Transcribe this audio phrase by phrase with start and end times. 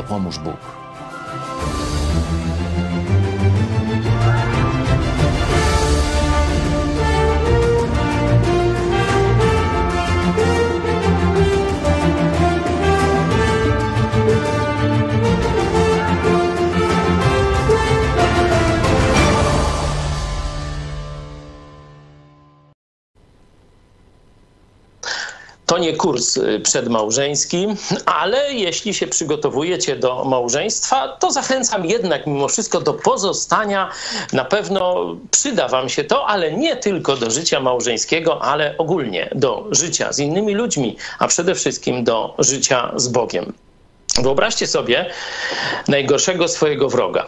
[0.00, 0.89] Tak nam dopomóż Bóg.
[25.80, 27.66] To nie kurs y, przedmałżeński,
[28.06, 33.90] ale jeśli się przygotowujecie do małżeństwa, to zachęcam jednak mimo wszystko do pozostania.
[34.32, 39.66] Na pewno przyda Wam się to, ale nie tylko do życia małżeńskiego, ale ogólnie do
[39.70, 43.52] życia z innymi ludźmi, a przede wszystkim do życia z Bogiem.
[44.22, 45.10] Wyobraźcie sobie
[45.88, 47.26] najgorszego swojego wroga.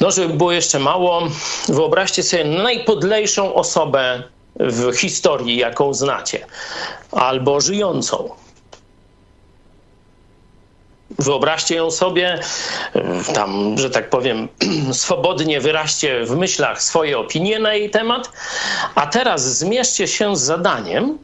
[0.00, 1.22] No, żeby było jeszcze mało,
[1.68, 4.22] wyobraźcie sobie najpodlejszą osobę
[4.60, 6.46] w historii, jaką znacie,
[7.12, 8.30] albo żyjącą.
[11.18, 12.40] Wyobraźcie ją sobie,
[13.34, 14.48] tam, że tak powiem,
[14.92, 18.30] swobodnie wyraźcie w myślach swoje opinie na jej temat,
[18.94, 21.18] a teraz zmierzcie się z zadaniem,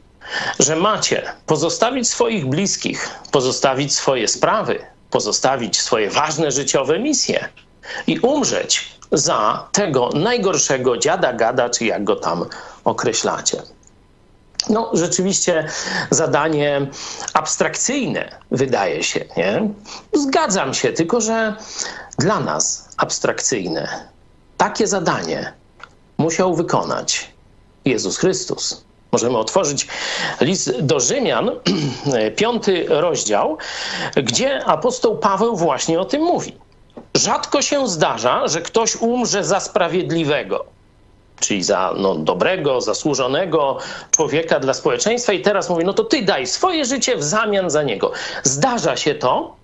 [0.58, 4.78] że macie pozostawić swoich bliskich, pozostawić swoje sprawy,
[5.10, 7.48] pozostawić swoje ważne życiowe misje
[8.06, 12.44] i umrzeć za tego najgorszego dziada gada, czy jak go tam
[12.84, 13.62] określacie.
[14.68, 15.68] No, rzeczywiście
[16.10, 16.86] zadanie
[17.34, 19.68] abstrakcyjne wydaje się, nie?
[20.12, 21.56] Zgadzam się, tylko że
[22.18, 24.08] dla nas abstrakcyjne
[24.56, 25.52] takie zadanie
[26.18, 27.30] musiał wykonać
[27.84, 28.84] Jezus Chrystus.
[29.12, 29.88] Możemy otworzyć
[30.40, 31.50] list do Rzymian,
[32.36, 33.58] piąty rozdział,
[34.16, 36.56] gdzie apostoł Paweł właśnie o tym mówi.
[37.14, 40.64] Rzadko się zdarza, że ktoś umrze za sprawiedliwego,
[41.42, 43.78] czyli za no, dobrego, zasłużonego
[44.10, 47.82] człowieka dla społeczeństwa, i teraz mówi: No to ty daj swoje życie w zamian za
[47.82, 48.12] niego.
[48.42, 49.62] Zdarza się to,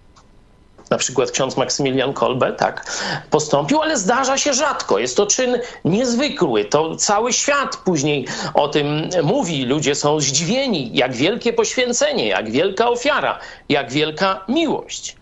[0.90, 2.92] na przykład ksiądz Maksymilian Kolbe tak
[3.30, 4.98] postąpił, ale zdarza się rzadko.
[4.98, 6.64] Jest to czyn niezwykły.
[6.64, 9.66] To cały świat później o tym mówi.
[9.66, 13.38] Ludzie są zdziwieni, jak wielkie poświęcenie, jak wielka ofiara,
[13.68, 15.17] jak wielka miłość.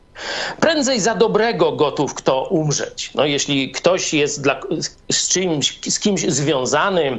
[0.60, 3.10] Prędzej za dobrego gotów kto umrzeć.
[3.14, 4.60] No, jeśli ktoś jest dla,
[5.10, 7.18] z, czymś, z kimś związany,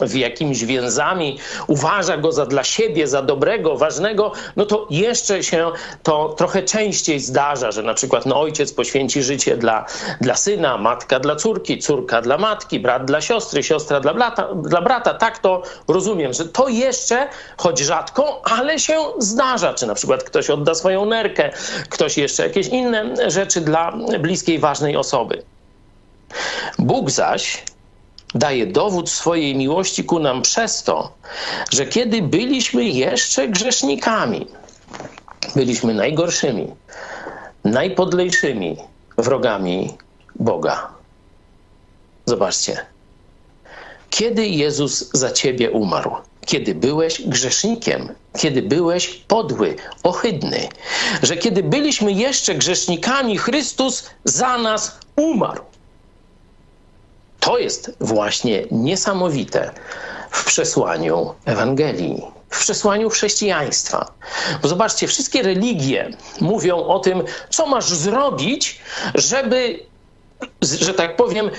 [0.00, 5.70] w jakimiś więzami, uważa go za dla siebie, za dobrego, ważnego, no to jeszcze się
[6.02, 9.86] to trochę częściej zdarza, że na przykład no, ojciec poświęci życie dla,
[10.20, 14.82] dla syna, matka dla córki, córka dla matki, brat dla siostry, siostra dla brata, dla
[14.82, 15.14] brata.
[15.14, 19.74] Tak to rozumiem, że to jeszcze, choć rzadko, ale się zdarza.
[19.74, 21.50] Czy na przykład ktoś odda swoją nerkę,
[21.88, 25.42] ktoś jeszcze jakieś inne rzeczy dla bliskiej, ważnej osoby.
[26.78, 27.64] Bóg zaś
[28.34, 31.12] daje dowód swojej miłości ku nam przez to,
[31.70, 34.46] że kiedy byliśmy jeszcze grzesznikami,
[35.56, 36.66] byliśmy najgorszymi,
[37.64, 38.76] najpodlejszymi
[39.18, 39.96] wrogami
[40.34, 40.88] Boga.
[42.26, 42.86] Zobaczcie.
[44.10, 46.10] Kiedy Jezus za ciebie umarł?
[46.46, 48.08] Kiedy byłeś grzesznikiem,
[48.38, 50.68] kiedy byłeś podły, ohydny,
[51.22, 55.62] że kiedy byliśmy jeszcze grzesznikami, Chrystus za nas umarł.
[57.44, 59.70] To jest właśnie niesamowite
[60.30, 64.12] w przesłaniu Ewangelii, w przesłaniu chrześcijaństwa.
[64.62, 66.10] Bo zobaczcie, wszystkie religie
[66.40, 68.80] mówią o tym, co masz zrobić,
[69.14, 69.80] żeby,
[70.62, 71.50] że tak powiem,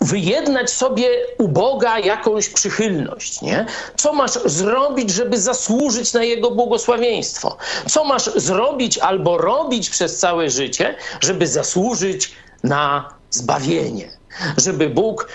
[0.00, 3.66] wyjednać sobie u Boga jakąś przychylność, nie?
[3.96, 7.56] Co masz zrobić, żeby zasłużyć na Jego błogosławieństwo?
[7.88, 12.32] Co masz zrobić albo robić przez całe życie, żeby zasłużyć
[12.64, 14.21] na zbawienie?
[14.56, 15.28] Żeby Bóg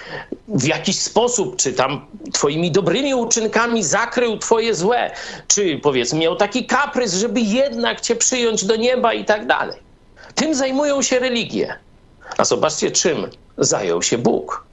[0.47, 5.11] w jakiś sposób, czy tam twoimi dobrymi uczynkami zakrył twoje złe,
[5.47, 9.79] czy powiedzmy miał taki kaprys, żeby jednak cię przyjąć do nieba i tak dalej.
[10.35, 11.75] Tym zajmują się religie.
[12.37, 14.63] A zobaczcie, czym zajął się Bóg.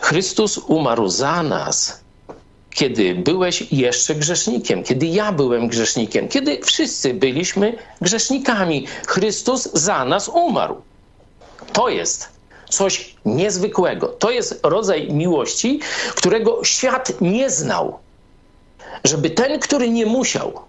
[0.00, 2.00] Chrystus umarł za nas,
[2.70, 8.86] kiedy byłeś jeszcze grzesznikiem, kiedy ja byłem grzesznikiem, kiedy wszyscy byliśmy grzesznikami.
[9.06, 10.82] Chrystus za nas umarł.
[11.72, 12.28] To jest
[12.72, 14.08] coś niezwykłego.
[14.08, 15.80] To jest rodzaj miłości,
[16.14, 17.98] którego świat nie znał.
[19.04, 20.60] Żeby ten, który nie musiał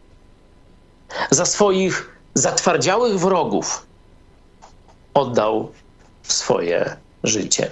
[1.32, 3.86] za swoich zatwardziałych wrogów
[5.14, 5.72] oddał
[6.24, 7.70] swoje życie.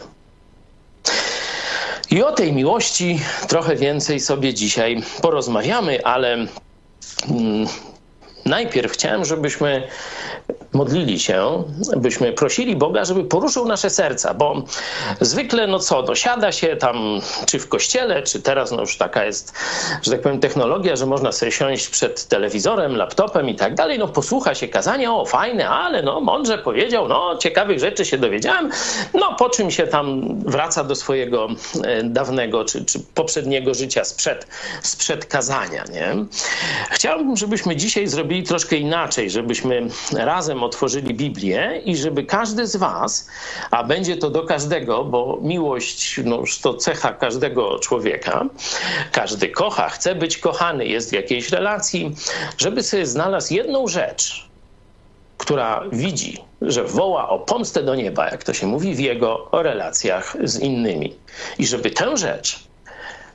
[2.12, 7.68] I o tej miłości trochę więcej sobie dzisiaj porozmawiamy, ale mm,
[8.46, 9.88] najpierw chciałem, żebyśmy
[10.74, 11.64] modlili się,
[11.98, 14.64] byśmy prosili Boga, żeby poruszył nasze serca, bo
[15.22, 19.54] zwykle, no co, dosiada się tam, czy w kościele, czy teraz, no już taka jest,
[20.02, 24.08] że tak powiem, technologia, że można sobie siąść przed telewizorem, laptopem i tak dalej, no
[24.08, 28.70] posłucha się kazania, o fajne, ale no mądrze powiedział, no ciekawych rzeczy się dowiedziałem,
[29.14, 31.48] no po czym się tam wraca do swojego
[31.84, 34.48] e, dawnego, czy, czy poprzedniego życia sprzed,
[34.82, 36.16] sprzed kazania, nie?
[36.92, 43.30] Chciałbym, żebyśmy dzisiaj zrobili troszkę inaczej, żebyśmy razem otworzyli Biblię i żeby każdy z Was,
[43.72, 48.46] a będzie to do każdego, bo miłość no, to cecha każdego człowieka,
[49.12, 52.16] każdy kocha, chce być kochany, jest w jakiejś relacji,
[52.58, 54.50] żeby sobie znalazł jedną rzecz,
[55.38, 60.38] która widzi, że woła o pomstę do nieba, jak to się mówi w jego relacjach
[60.44, 61.16] z innymi.
[61.60, 62.60] I żeby tę rzecz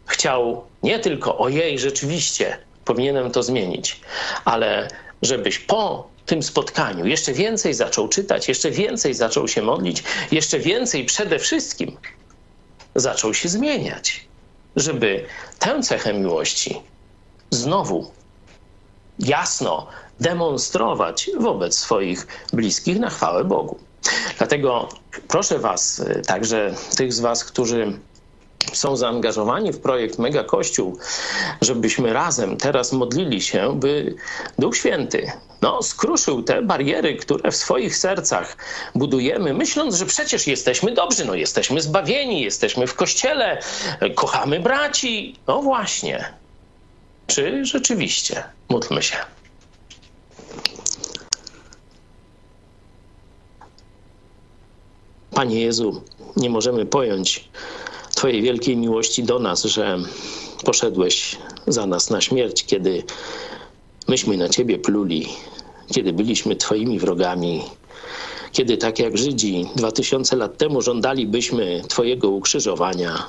[0.07, 4.01] chciał nie tylko o jej rzeczywiście powinienem to zmienić,
[4.45, 4.89] ale
[5.23, 10.03] żebyś po tym spotkaniu jeszcze więcej zaczął czytać, jeszcze więcej zaczął się modlić,
[10.33, 11.97] jeszcze więcej przede wszystkim
[12.95, 14.25] zaczął się zmieniać,
[14.77, 15.25] żeby
[15.59, 16.83] tę cechę miłości
[17.51, 18.11] znowu
[19.19, 19.87] jasno
[20.21, 23.79] demonstrować wobec swoich bliskich na chwałę Bogu.
[24.39, 24.89] Dlatego
[25.29, 27.99] proszę Was, także tych z Was, którzy
[28.73, 30.99] są zaangażowani w projekt Mega Kościół,
[31.61, 34.15] żebyśmy razem teraz modlili się, by
[34.59, 35.33] Duch Święty
[35.63, 38.57] no, skruszył te bariery, które w swoich sercach
[38.95, 43.61] budujemy, myśląc, że przecież jesteśmy dobrzy, no jesteśmy zbawieni, jesteśmy w kościele,
[44.15, 45.37] kochamy braci.
[45.47, 46.35] No właśnie.
[47.27, 48.45] Czy rzeczywiście?
[48.69, 49.17] Módlmy się.
[55.31, 56.03] Panie Jezu,
[56.37, 57.49] nie możemy pojąć
[58.17, 59.99] Twojej wielkiej miłości do nas, że
[60.65, 63.05] poszedłeś za nas na śmierć, kiedy
[64.09, 65.29] myśmy na Ciebie pluli,
[65.95, 67.63] kiedy byliśmy Twoimi wrogami,
[68.53, 73.27] kiedy tak jak Żydzi dwa tysiące lat temu żądalibyśmy Twojego ukrzyżowania.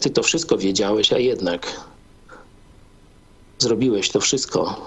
[0.00, 1.80] Ty to wszystko wiedziałeś, a jednak
[3.58, 4.86] zrobiłeś to wszystko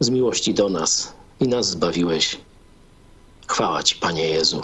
[0.00, 2.36] z miłości do nas i nas zbawiłeś.
[3.46, 4.62] Chwała Ci, Panie Jezu.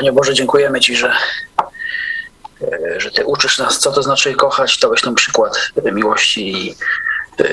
[0.00, 1.12] Panie Boże, dziękujemy Ci, że,
[2.62, 4.78] e, że Ty uczysz nas, co to znaczy kochać.
[4.78, 6.76] Dałeś nam przykład miłości i
[7.40, 7.44] e,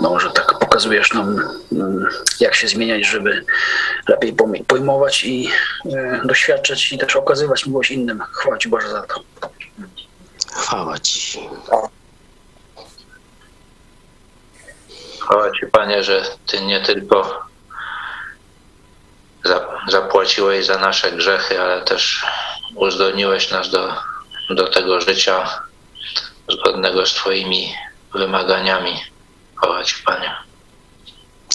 [0.00, 1.40] no, że tak pokazujesz nam,
[1.72, 2.06] mm,
[2.40, 3.44] jak się zmieniać, żeby
[4.08, 5.50] lepiej pojmować i
[5.92, 8.22] e, doświadczać i też okazywać miłość innym.
[8.32, 9.20] Chwała Ci Boże za to.
[10.56, 11.48] Chwała Ci.
[15.20, 17.44] Chwała Ci, Panie, że Ty nie tylko
[19.88, 22.26] zapłaciłeś za nasze grzechy, ale też
[22.74, 23.94] uzdolniłeś nas do,
[24.50, 25.62] do tego życia
[26.48, 27.74] zgodnego z Twoimi
[28.14, 28.94] wymaganiami.
[29.56, 30.34] Chwała Ci, Panie.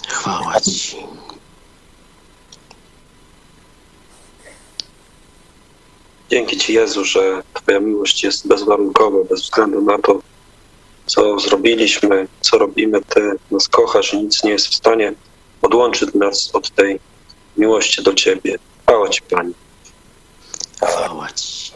[0.10, 0.98] Chwała Ci.
[6.30, 10.20] Dzięki Ci, Jezu, że Twoja miłość jest bezwarunkowa, bez względu na to,
[11.06, 15.14] co zrobiliśmy, co robimy, Ty nas kochasz i nic nie jest w stanie
[15.62, 17.00] odłączyć nas od tej
[17.58, 18.56] miłości do Ciebie.
[18.82, 19.54] Chwała Ci, Panie.
[20.76, 21.72] Chwała Ci.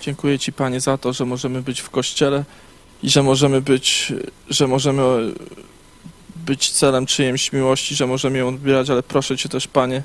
[0.00, 2.44] Dziękuję Ci, Panie, za to, że możemy być w Kościele
[3.02, 4.12] i że możemy być,
[4.50, 5.02] że możemy
[6.36, 10.02] być celem czyjejś miłości, że możemy ją odbierać, ale proszę Cię też, Panie,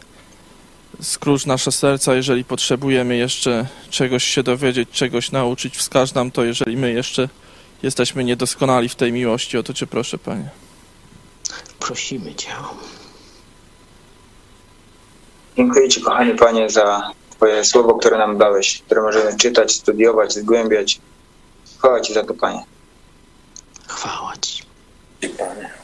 [1.01, 6.77] skróć nasze serca, jeżeli potrzebujemy jeszcze czegoś się dowiedzieć, czegoś nauczyć, wskaż nam to, jeżeli
[6.77, 7.29] my jeszcze
[7.83, 9.57] jesteśmy niedoskonali w tej miłości.
[9.57, 10.49] O to Cię proszę, Panie.
[11.79, 12.49] Prosimy Cię.
[15.57, 20.99] Dziękuję Ci, kochany Panie, za Twoje słowo, które nam dałeś, które możemy czytać, studiować, zgłębiać.
[21.77, 22.63] Chwała Ci za to, Panie.
[23.87, 24.63] Chwała Ci.
[25.37, 25.82] Panie.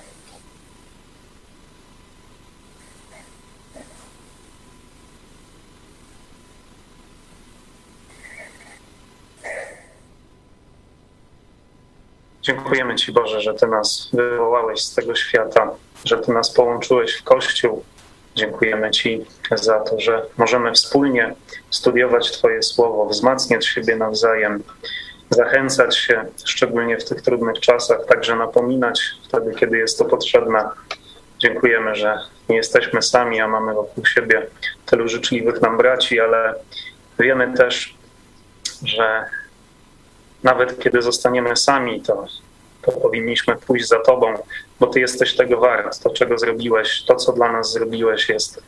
[12.50, 15.72] Dziękujemy Ci, Boże, że Ty nas wywołałeś z tego świata,
[16.06, 17.84] że Ty nas połączyłeś w Kościół.
[18.36, 21.36] Dziękujemy Ci za to, że możemy wspólnie
[21.70, 24.64] studiować Twoje słowo, wzmacniać siebie nawzajem,
[25.30, 30.70] zachęcać się, szczególnie w tych trudnych czasach, także napominać wtedy, kiedy jest to potrzebne.
[31.40, 34.48] Dziękujemy, że nie jesteśmy sami, a mamy wokół siebie
[34.86, 36.56] tylu życzliwych nam braci, ale
[37.20, 37.96] wiemy też,
[38.84, 39.26] że
[40.44, 42.26] nawet kiedy zostaniemy sami, to,
[42.82, 44.34] to powinniśmy pójść za Tobą,
[44.80, 46.00] bo Ty jesteś tego wart.
[46.00, 48.64] To, czego zrobiłeś, to, co dla nas zrobiłeś, jest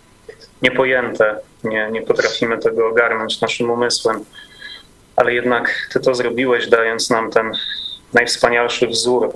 [0.61, 1.39] niepojęte.
[1.63, 4.25] Nie, nie potrafimy tego ogarnąć naszym umysłem,
[5.15, 7.51] ale jednak Ty to zrobiłeś, dając nam ten
[8.13, 9.33] najwspanialszy wzór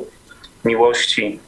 [0.66, 1.40] miłości.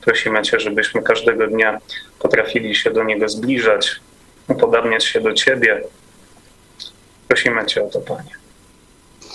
[0.00, 1.78] Prosimy Cię, żebyśmy każdego dnia
[2.18, 4.00] potrafili się do Niego zbliżać,
[4.48, 5.82] upodabniać się do Ciebie.
[7.28, 8.39] Prosimy Cię o to, Panie.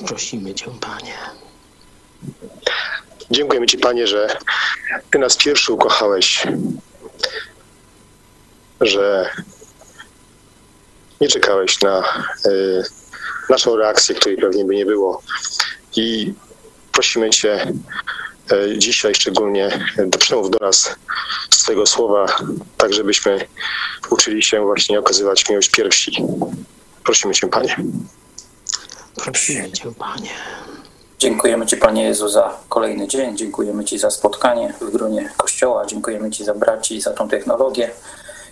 [0.04, 1.18] Prosimy Cię, Panie.
[3.32, 4.38] Dziękujemy Ci, Panie, że
[5.12, 6.48] Ty nas pierwszy ukochałeś,
[8.82, 9.30] że
[11.22, 12.84] nie czekałeś na y,
[13.50, 15.22] naszą reakcję, której pewnie by nie było.
[15.96, 16.34] I
[16.92, 17.74] prosimy Cię
[18.52, 20.96] y, dzisiaj szczególnie, do przemów do nas
[21.50, 22.25] z Twojego słowa,
[22.78, 23.48] tak żebyśmy
[24.10, 26.24] uczyli się właśnie okazywać miłość pierwsi.
[27.04, 27.75] Prosimy Cię, Panie.
[29.15, 30.29] Prosimy Cię, Panie.
[31.19, 33.38] Dziękujemy Ci, Panie Jezu, za kolejny dzień.
[33.38, 35.86] Dziękujemy Ci za spotkanie w gronie Kościoła.
[35.86, 37.91] Dziękujemy Ci za braci i za tą technologię.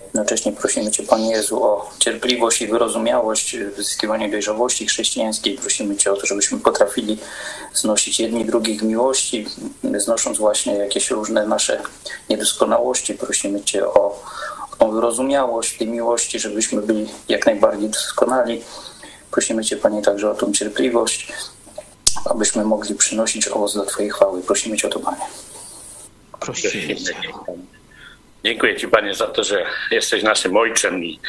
[0.04, 5.58] Jednocześnie prosimy Cię, Panie Jezu, o cierpliwość i wyrozumiałość w zyskiwaniu dojrzałości chrześcijańskiej.
[5.58, 7.18] Prosimy Cię o to, żebyśmy potrafili
[7.74, 9.46] znosić jedni drugich miłości,
[9.98, 11.82] znosząc właśnie jakieś różne nasze
[12.30, 13.14] niedoskonałości.
[13.14, 14.24] Prosimy Cię o
[14.80, 18.62] tą wyrozumiałość tej miłości, żebyśmy byli jak najbardziej doskonali.
[19.34, 21.34] Prosimy Cię, Panie, także o tą cierpliwość,
[22.26, 24.42] abyśmy mogli przynosić owoc do Twojej chwały.
[24.42, 25.26] Prosimy Cię o to, Panie.
[26.40, 27.14] Prosimy Cię.
[28.46, 31.20] Dziękuję Ci, Panie, za to, że jesteś naszym Ojcem i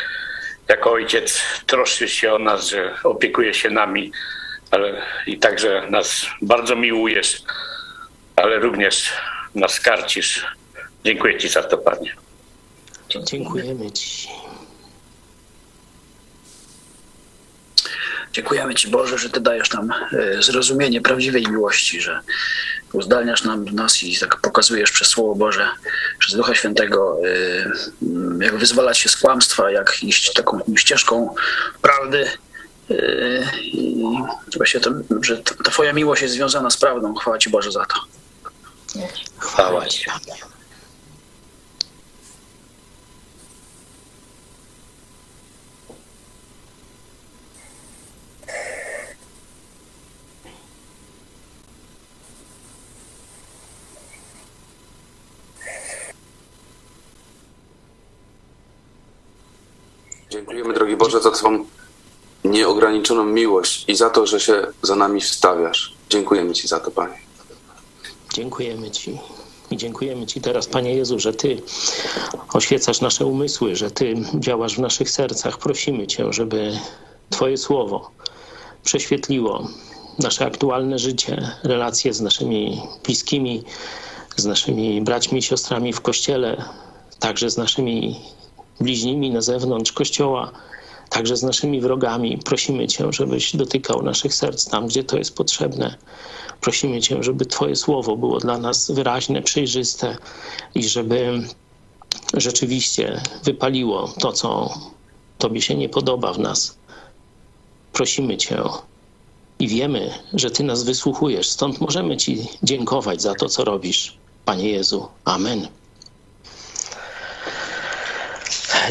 [0.69, 4.13] jako Ojciec troszczysz się o nas, że opiekujesz się nami,
[4.71, 7.43] ale i także nas bardzo miłujesz,
[8.37, 9.13] ale również
[9.55, 10.47] nas karcisz.
[11.05, 12.15] Dziękuję Ci za to, Panie.
[13.25, 14.29] Dziękujemy Ci.
[18.35, 22.21] Dziękujemy Ci, Boże, że Ty dajesz nam e, zrozumienie prawdziwej miłości, że
[22.93, 25.69] uzdalniasz nam nas i tak pokazujesz przez Słowo Boże,
[26.19, 27.17] przez Ducha Świętego,
[28.41, 31.35] e, jak wyzwalać się z kłamstwa, jak iść taką ścieżką
[31.83, 32.31] prawdy.
[32.91, 32.95] E,
[33.63, 34.05] I
[34.57, 34.91] właśnie to,
[35.23, 37.15] że ta Twoja miłość jest związana z prawdą.
[37.15, 37.95] Chwała Ci, Boże, za to.
[39.39, 40.07] Chwała Ci,
[60.35, 61.65] Dziękujemy, drogi Boże, za Twą
[62.45, 65.95] nieograniczoną miłość i za to, że się za nami wstawiasz.
[66.11, 67.19] Dziękujemy Ci za to, Panie.
[68.33, 69.19] Dziękujemy Ci.
[69.71, 71.63] I dziękujemy Ci teraz, Panie Jezu, że Ty
[72.53, 75.59] oświecasz nasze umysły, że Ty działasz w naszych sercach.
[75.59, 76.79] Prosimy Cię, żeby
[77.31, 78.11] Twoje słowo
[78.85, 79.69] prześwietliło
[80.19, 83.65] nasze aktualne życie, relacje z naszymi bliskimi,
[84.37, 86.65] z naszymi braćmi i siostrami w kościele,
[87.19, 88.21] także z naszymi
[88.81, 90.53] bliźnimi na zewnątrz kościoła,
[91.11, 92.39] także z naszymi wrogami.
[92.39, 95.97] Prosimy Cię, żebyś dotykał naszych serc tam, gdzie to jest potrzebne.
[96.61, 100.17] Prosimy Cię, żeby Twoje słowo było dla nas wyraźne, przejrzyste
[100.75, 101.43] i żeby
[102.35, 104.75] rzeczywiście wypaliło to, co
[105.39, 106.77] Tobie się nie podoba w nas.
[107.93, 108.63] Prosimy Cię,
[109.59, 111.49] i wiemy, że Ty nas wysłuchujesz.
[111.49, 114.17] Stąd możemy Ci dziękować za to, co robisz.
[114.45, 115.09] Panie Jezu.
[115.25, 115.69] Amen.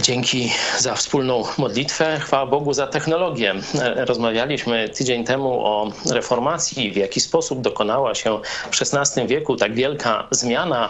[0.01, 2.19] Dzięki za wspólną modlitwę.
[2.19, 3.55] Chwała Bogu za technologię.
[3.95, 8.39] Rozmawialiśmy tydzień temu o reformacji, w jaki sposób dokonała się
[8.71, 10.89] w XVI wieku tak wielka zmiana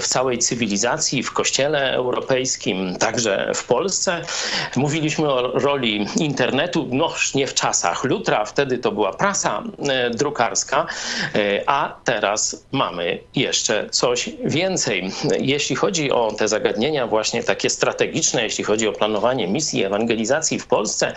[0.00, 4.22] w całej cywilizacji, w kościele europejskim, także w Polsce.
[4.76, 10.86] Mówiliśmy o roli internetu, no nie w czasach Lutra, wtedy to była prasa e, drukarska,
[11.34, 15.10] e, a teraz mamy jeszcze coś więcej.
[15.38, 20.66] Jeśli chodzi o te zagadnienia właśnie takie strategiczne, jeśli chodzi o planowanie misji ewangelizacji w
[20.66, 21.14] Polsce,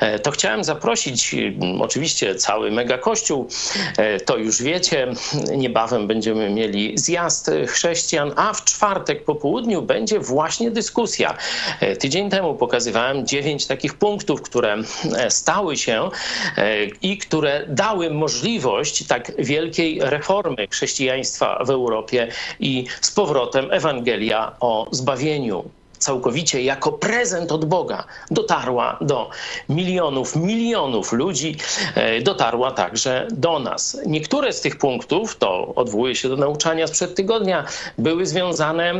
[0.00, 3.48] e, to chciałem zaprosić mm, oczywiście cały mega kościół.
[3.96, 5.12] E, to już wiecie,
[5.56, 11.36] niebawem będziemy mieli zjazd chrześcijan, a w czwartek po południu będzie właśnie dyskusja.
[11.80, 14.76] E, tydzień temu pokazywałem dziewięć takich punktów, które
[15.28, 16.10] stały się
[17.02, 22.28] i które dały możliwość tak wielkiej reformy chrześcijaństwa w Europie
[22.60, 29.30] i z powrotem Ewangelia o zbawieniu całkowicie jako prezent od Boga dotarła do
[29.68, 31.56] milionów, milionów ludzi,
[31.94, 33.98] e, dotarła także do nas.
[34.06, 37.64] Niektóre z tych punktów, to odwołuje się do nauczania sprzed tygodnia,
[37.98, 38.94] były związane,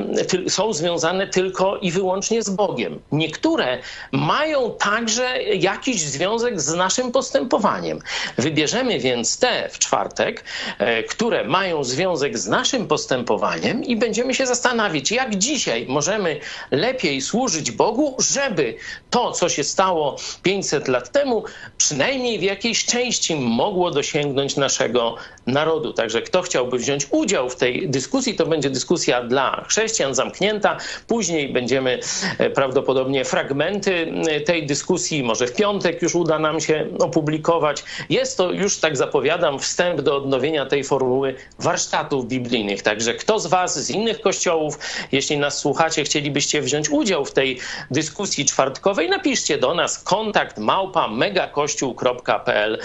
[0.49, 3.01] są związane tylko i wyłącznie z Bogiem.
[3.13, 3.79] Niektóre
[4.13, 7.99] mają także jakiś związek z naszym postępowaniem.
[8.39, 10.45] Wybierzemy więc te w czwartek,
[10.79, 16.86] e, które mają związek z naszym postępowaniem i będziemy się zastanawiać, jak dzisiaj możemy lepiej
[16.87, 18.77] lepiej służyć Bogu, żeby
[19.11, 21.45] to, co się stało 500 lat temu,
[21.79, 25.17] przynajmniej w jakiejś części mogło dosięgnąć naszego
[25.47, 25.93] narodu.
[25.93, 30.77] Także kto chciałby wziąć udział w tej dyskusji, to będzie dyskusja dla chrześcijan zamknięta.
[31.07, 32.01] Później będziemy
[32.39, 37.85] e, prawdopodobnie fragmenty e, tej dyskusji, może w piątek już uda nam się opublikować.
[38.11, 42.83] Jest to już, tak zapowiadam, wstęp do odnowienia tej formuły warsztatów biblijnych.
[42.83, 44.79] Także kto z Was z innych kościołów,
[45.13, 47.59] jeśli nas słuchacie, chcielibyście wziąć udział w tej
[47.91, 52.79] dyskusji czwartkowej, napiszcie do nas kontakt małpa megakościół.pl.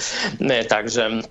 [0.69, 1.21] Także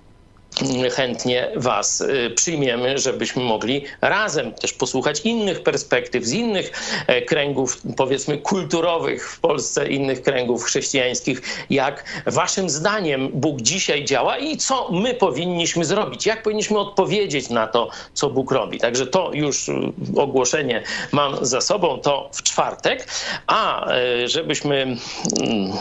[0.91, 6.71] chętnie Was y, przyjmiemy, żebyśmy mogli razem też posłuchać innych perspektyw, z innych
[7.07, 14.37] e, kręgów, powiedzmy, kulturowych w Polsce, innych kręgów chrześcijańskich, jak Waszym zdaniem Bóg dzisiaj działa
[14.37, 18.79] i co my powinniśmy zrobić, jak powinniśmy odpowiedzieć na to, co Bóg robi.
[18.79, 19.73] Także to już y,
[20.15, 23.07] ogłoszenie mam za sobą, to w czwartek,
[23.47, 24.97] a e, żebyśmy mm,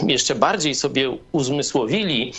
[0.07, 2.33] jeszcze bardziej sobie uzmysłowili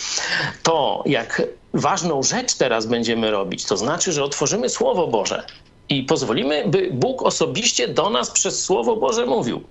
[0.62, 1.42] to, jak
[1.74, 5.46] ważną rzecz teraz będziemy robić, to znaczy, że otworzymy Słowo Boże
[5.88, 9.62] i pozwolimy, by Bóg osobiście do nas przez Słowo Boże mówił.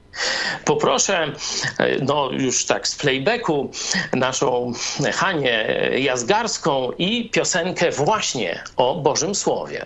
[0.65, 1.33] Poproszę,
[1.77, 3.71] e, no już tak z playbacku,
[4.13, 4.71] naszą
[5.13, 5.65] Hanię
[5.97, 9.85] Jazgarską i piosenkę właśnie o Bożym Słowie.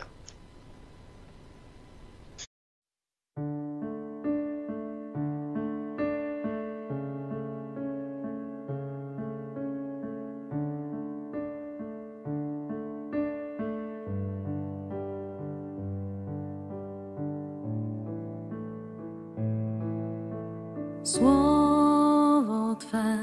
[21.06, 23.18] Słowo Twe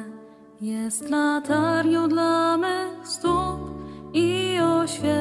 [0.60, 3.60] jest latarnią dla mych stóp
[4.12, 5.14] i oświetla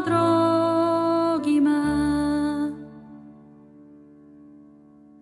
[0.00, 1.82] drogi me.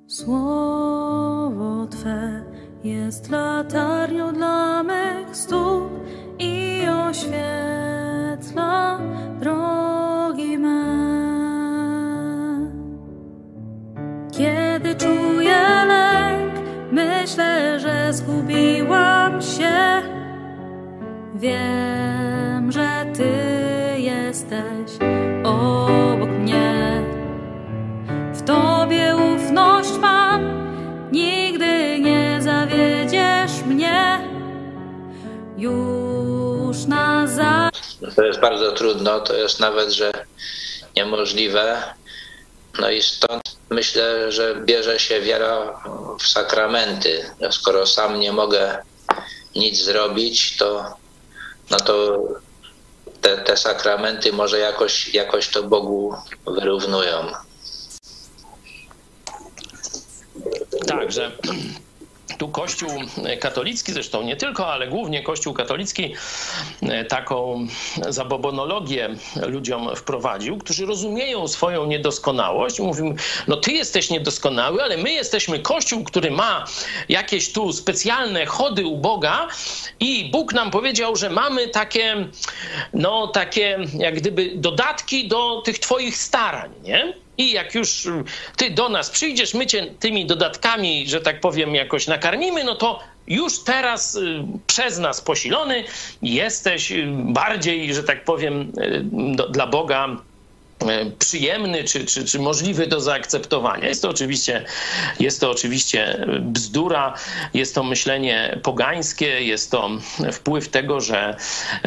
[0.07, 2.45] Słowo Twe
[2.85, 3.96] jest latarnią
[38.17, 40.13] To jest bardzo trudno, to jest nawet, że
[40.97, 41.83] niemożliwe.
[42.79, 45.81] No i stąd myślę, że bierze się wiara
[46.21, 47.31] w sakramenty.
[47.41, 48.83] No, skoro sam nie mogę
[49.55, 50.97] nic zrobić, to,
[51.71, 52.23] no to
[53.21, 56.15] te, te sakramenty może jakoś, jakoś to Bogu
[56.47, 57.33] wyrównują.
[60.87, 61.33] Także
[62.39, 62.91] tu Kościół
[63.41, 66.15] katolicki, zresztą nie tylko, ale głównie Kościół katolicki
[67.09, 67.67] taką
[68.09, 69.09] zabobonologię
[69.47, 72.81] ludziom wprowadził, którzy rozumieją swoją niedoskonałość.
[72.81, 73.15] Mówią,
[73.49, 76.65] no ty jesteś niedoskonały, ale my jesteśmy Kościół, który ma
[77.09, 79.49] jakieś tu specjalne chody u Boga
[80.01, 82.29] i Bóg nam powiedział, że mamy takie,
[82.95, 87.26] no takie jak gdyby dodatki do tych twoich starań, nie?
[87.39, 88.09] I jak już
[88.57, 93.01] ty do nas przyjdziesz, my cię tymi dodatkami, że tak powiem, jakoś nakarmimy, no to
[93.27, 95.85] już teraz y, przez nas posilony
[96.23, 99.01] jesteś y, bardziej, że tak powiem, y,
[99.37, 100.17] do, dla Boga
[101.19, 103.89] przyjemny czy, czy, czy możliwy do zaakceptowania.
[103.89, 104.65] Jest to, oczywiście,
[105.21, 107.15] jest to oczywiście bzdura,
[107.55, 109.91] jest to myślenie pogańskie, jest to
[110.33, 111.37] wpływ tego, że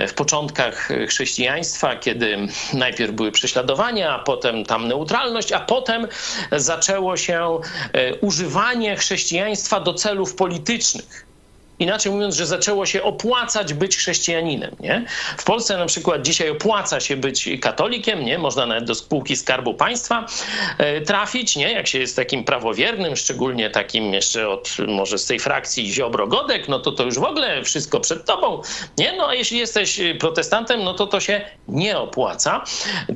[0.07, 2.37] w początkach chrześcijaństwa, kiedy
[2.73, 6.07] najpierw były prześladowania, a potem tam neutralność, a potem
[6.51, 7.59] zaczęło się
[7.93, 11.28] e, używanie chrześcijaństwa do celów politycznych
[11.79, 14.75] inaczej mówiąc, że zaczęło się opłacać być chrześcijaninem.
[14.79, 15.05] Nie?
[15.37, 18.37] W Polsce na przykład dzisiaj opłaca się być katolikiem, nie?
[18.37, 20.25] można nawet do spółki Skarbu Państwa
[20.77, 21.71] e, trafić, nie?
[21.71, 26.79] jak się jest takim prawowiernym, szczególnie takim jeszcze od może z tej frakcji Ziobro-Godek, no
[26.79, 28.61] to to już w ogóle wszystko przed tobą.
[28.97, 29.13] Nie?
[29.17, 32.63] No a jeśli jesteś protestantem, no to to się nie opłaca.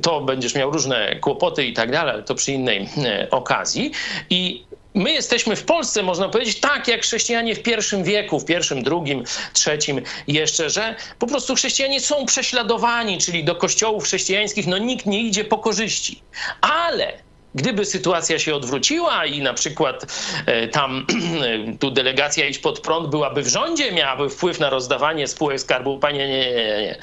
[0.02, 3.92] To będziesz miał różne kłopoty i tak dalej, ale to przy innej e, okazji.
[4.30, 8.82] I my jesteśmy w Polsce, można powiedzieć, tak jak chrześcijanie w pierwszym wieku, w pierwszym,
[8.82, 15.06] drugim, trzecim jeszcze, że po prostu chrześcijanie są prześladowani, czyli do kościołów chrześcijańskich no nikt
[15.06, 16.22] nie idzie po korzyści.
[16.60, 20.06] Ale Gdyby sytuacja się odwróciła i na przykład
[20.46, 21.06] e, tam
[21.80, 26.18] tu delegacja iść pod prąd byłaby w rządzie, miałaby wpływ na rozdawanie spółek Skarbu Państwa,
[26.18, 26.98] nie, nie, nie, nie,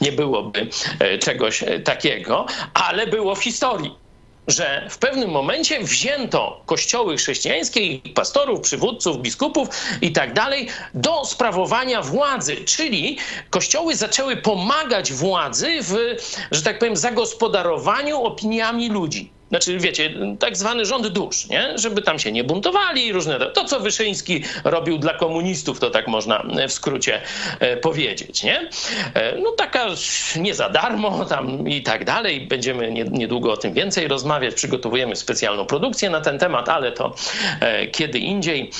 [0.00, 4.05] nie byłoby e, czegoś e, takiego, ale było w historii
[4.46, 9.68] że w pewnym momencie wzięto kościoły chrześcijańskie, ich pastorów, przywódców, biskupów
[10.02, 13.18] i tak dalej do sprawowania władzy, czyli
[13.50, 16.16] kościoły zaczęły pomagać władzy w,
[16.50, 19.35] że tak powiem, zagospodarowaniu opiniami ludzi.
[19.48, 21.78] Znaczy, wiecie, tak zwany rząd dusz, nie?
[21.78, 23.50] Żeby tam się nie buntowali, różne.
[23.50, 27.20] To, co Wyszyński robił dla komunistów, to tak można w skrócie
[27.60, 28.68] e, powiedzieć, nie?
[29.14, 29.86] E, no taka
[30.36, 32.40] nie za darmo tam i tak dalej.
[32.40, 34.54] Będziemy niedługo o tym więcej rozmawiać.
[34.54, 37.14] Przygotowujemy specjalną produkcję na ten temat, ale to
[37.60, 38.70] e, kiedy indziej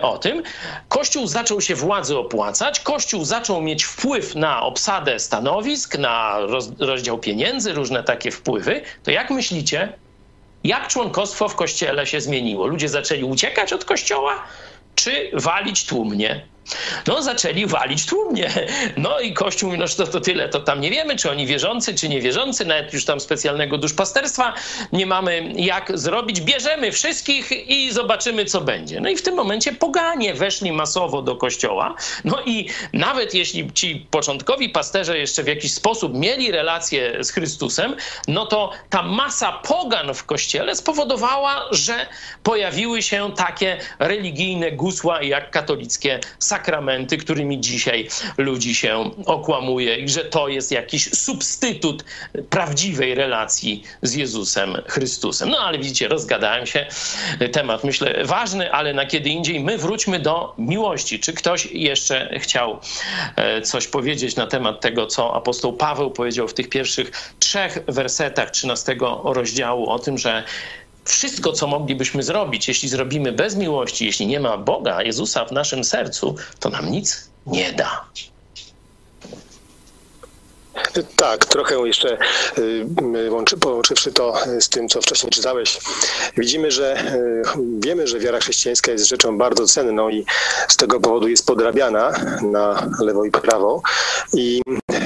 [0.00, 0.42] o tym.
[0.88, 7.18] Kościół zaczął się władzy opłacać, Kościół zaczął mieć wpływ na obsadę stanowisk, na roz, rozdział
[7.18, 8.82] pieniędzy, różne takie wpływy.
[9.02, 9.92] To jak myślicie,
[10.64, 12.66] jak członkostwo w kościele się zmieniło?
[12.66, 14.42] Ludzie zaczęli uciekać od kościoła,
[14.94, 16.46] czy walić tłumnie?
[17.06, 18.50] No, zaczęli walić tłumnie.
[18.96, 21.94] No i Kościół mówi, no to, to tyle, to tam nie wiemy, czy oni wierzący,
[21.94, 24.54] czy niewierzący, nawet już tam specjalnego duszpasterstwa
[24.92, 26.40] nie mamy jak zrobić.
[26.40, 29.00] Bierzemy wszystkich i zobaczymy, co będzie.
[29.00, 31.94] No i w tym momencie poganie weszli masowo do Kościoła.
[32.24, 37.96] No i nawet jeśli ci początkowi pasterze jeszcze w jakiś sposób mieli relacje z Chrystusem,
[38.28, 42.06] no to ta masa pogan w Kościele spowodowała, że
[42.42, 46.59] pojawiły się takie religijne gusła jak katolickie sakramenty,
[47.18, 52.04] którymi dzisiaj ludzi się okłamuje i że to jest jakiś substytut
[52.50, 55.50] prawdziwej relacji z Jezusem Chrystusem.
[55.50, 56.86] No ale widzicie, rozgadałem się.
[57.52, 59.60] Temat myślę ważny, ale na kiedy indziej.
[59.60, 61.20] My wróćmy do miłości.
[61.20, 62.78] Czy ktoś jeszcze chciał
[63.36, 68.50] e, coś powiedzieć na temat tego, co apostoł Paweł powiedział w tych pierwszych trzech wersetach
[68.50, 70.44] 13 rozdziału o tym, że
[71.10, 75.84] wszystko, co moglibyśmy zrobić, jeśli zrobimy bez miłości, jeśli nie ma Boga, Jezusa w naszym
[75.84, 78.04] sercu, to nam nic nie da.
[81.16, 82.18] Tak, trochę jeszcze
[82.58, 82.86] y,
[83.60, 85.78] połączywszy to z tym, co wcześniej czytałeś,
[86.36, 87.42] widzimy, że y,
[87.78, 90.24] wiemy, że wiara chrześcijańska jest rzeczą bardzo cenną i
[90.68, 92.12] z tego powodu jest podrabiana
[92.42, 93.82] na lewo i prawo.
[94.32, 94.62] I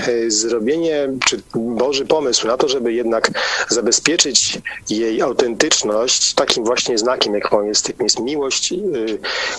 [0.08, 3.30] y, zrobienie, czy Boży pomysł na to, żeby jednak
[3.68, 4.58] zabezpieczyć
[4.90, 8.74] jej autentyczność takim właśnie znakiem, jaką jest, jest miłość,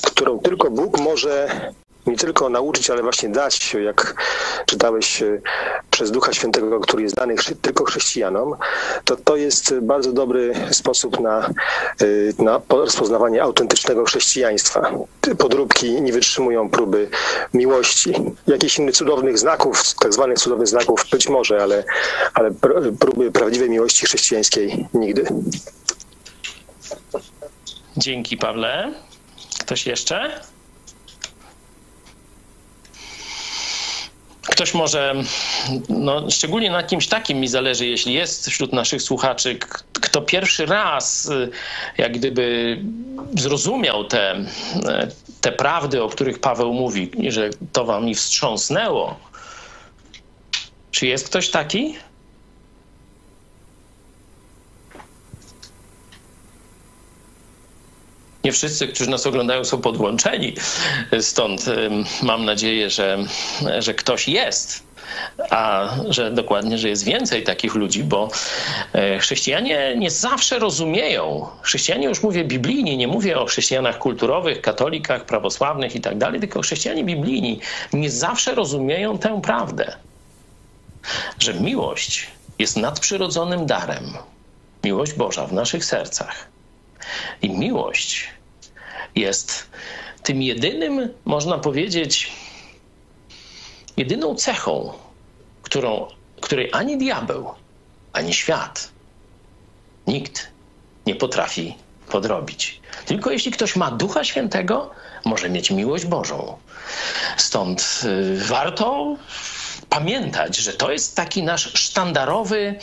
[0.06, 1.48] którą tylko Bóg może
[2.08, 4.24] nie tylko nauczyć, ale właśnie dać, jak
[4.66, 5.42] czytałeś e,
[5.92, 8.56] przez Ducha Świętego, który jest dany tylko chrześcijanom,
[9.04, 14.92] to to jest bardzo dobry sposób na, e, na rozpoznawanie autentycznego chrześcijaństwa.
[15.38, 17.10] Podróbki nie wytrzymują próby
[17.54, 18.14] miłości.
[18.48, 21.84] Jakichś innych cudownych znaków, tak zwanych cudownych znaków być może, ale,
[22.34, 22.52] ale
[23.00, 25.26] próby prawdziwej miłości chrześcijańskiej nigdy.
[27.98, 28.94] Dzięki, Pawle.
[29.60, 30.42] Ktoś jeszcze?
[34.46, 35.16] Ktoś może,
[35.90, 39.60] no, szczególnie na kimś takim mi zależy, jeśli jest wśród naszych słuchaczy,
[39.94, 41.50] kto pierwszy raz y,
[41.98, 42.78] jak gdyby
[43.38, 44.46] zrozumiał te,
[45.42, 49.20] te prawdy, o których Paweł mówi, że to wam mi wstrząsnęło.
[50.92, 51.96] Czy jest ktoś taki?
[58.46, 60.54] Nie wszyscy, którzy nas oglądają, są podłączeni.
[61.20, 61.66] Stąd
[62.24, 63.18] mam nadzieję, że,
[63.80, 64.84] że ktoś jest
[65.50, 68.30] a że dokładnie, że jest więcej takich ludzi, bo
[68.94, 75.26] e, chrześcijanie nie zawsze rozumieją, chrześcijanie już mówię biblijni, nie mówię o chrześcijanach kulturowych, katolikach,
[75.26, 77.60] prawosławnych i tak dalej, tylko chrześcijanie biblijni
[77.94, 79.96] nie zawsze rozumieją tę prawdę,
[81.40, 82.28] że miłość
[82.60, 84.14] jest nadprzyrodzonym darem,
[84.84, 86.48] miłość Boża w naszych sercach.
[87.42, 88.35] I miłość
[89.16, 89.70] jest
[90.24, 92.32] tym jedynym, można powiedzieć,
[93.98, 94.94] jedyną cechą,
[95.62, 96.08] którą,
[96.42, 97.54] której ani diabeł,
[98.14, 98.90] ani świat,
[100.08, 100.48] nikt
[101.06, 101.76] nie potrafi
[102.10, 102.82] podrobić.
[103.06, 104.92] Tylko jeśli ktoś ma Ducha Świętego,
[105.26, 106.58] może mieć miłość Bożą.
[107.38, 109.16] Stąd y, warto
[109.90, 112.76] pamiętać, że to jest taki nasz sztandarowy,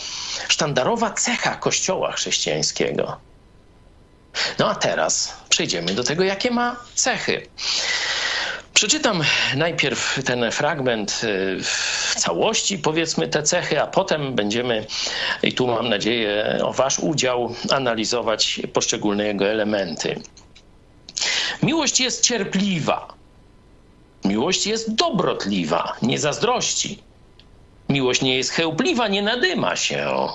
[0.48, 3.16] sztandarowa cecha Kościoła chrześcijańskiego.
[4.58, 7.46] No a teraz przejdziemy do tego, jakie ma cechy.
[8.74, 9.22] Przeczytam
[9.56, 14.86] najpierw ten fragment y, w całości, powiedzmy te cechy, a potem będziemy,
[15.42, 20.20] i tu mam nadzieję o Wasz udział, analizować poszczególne jego elementy.
[21.62, 23.14] Miłość jest cierpliwa.
[24.24, 27.02] Miłość jest dobrotliwa, nie zazdrości.
[27.88, 30.28] Miłość nie jest chełpliwa, nie nadyma się,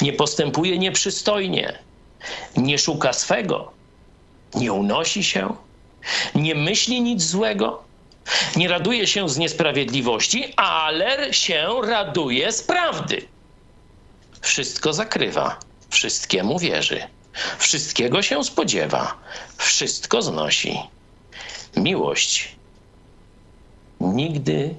[0.00, 1.78] nie postępuje nieprzystojnie,
[2.56, 3.72] nie szuka swego,
[4.54, 5.54] nie unosi się
[6.34, 7.82] nie myśli nic złego,
[8.56, 13.28] nie raduje się z niesprawiedliwości, ale się raduje z prawdy.
[14.40, 15.58] Wszystko zakrywa,
[15.90, 17.02] wszystkiemu wierzy,
[17.58, 19.14] wszystkiego się spodziewa,
[19.56, 20.80] wszystko znosi.
[21.76, 22.56] Miłość
[24.00, 24.74] nigdy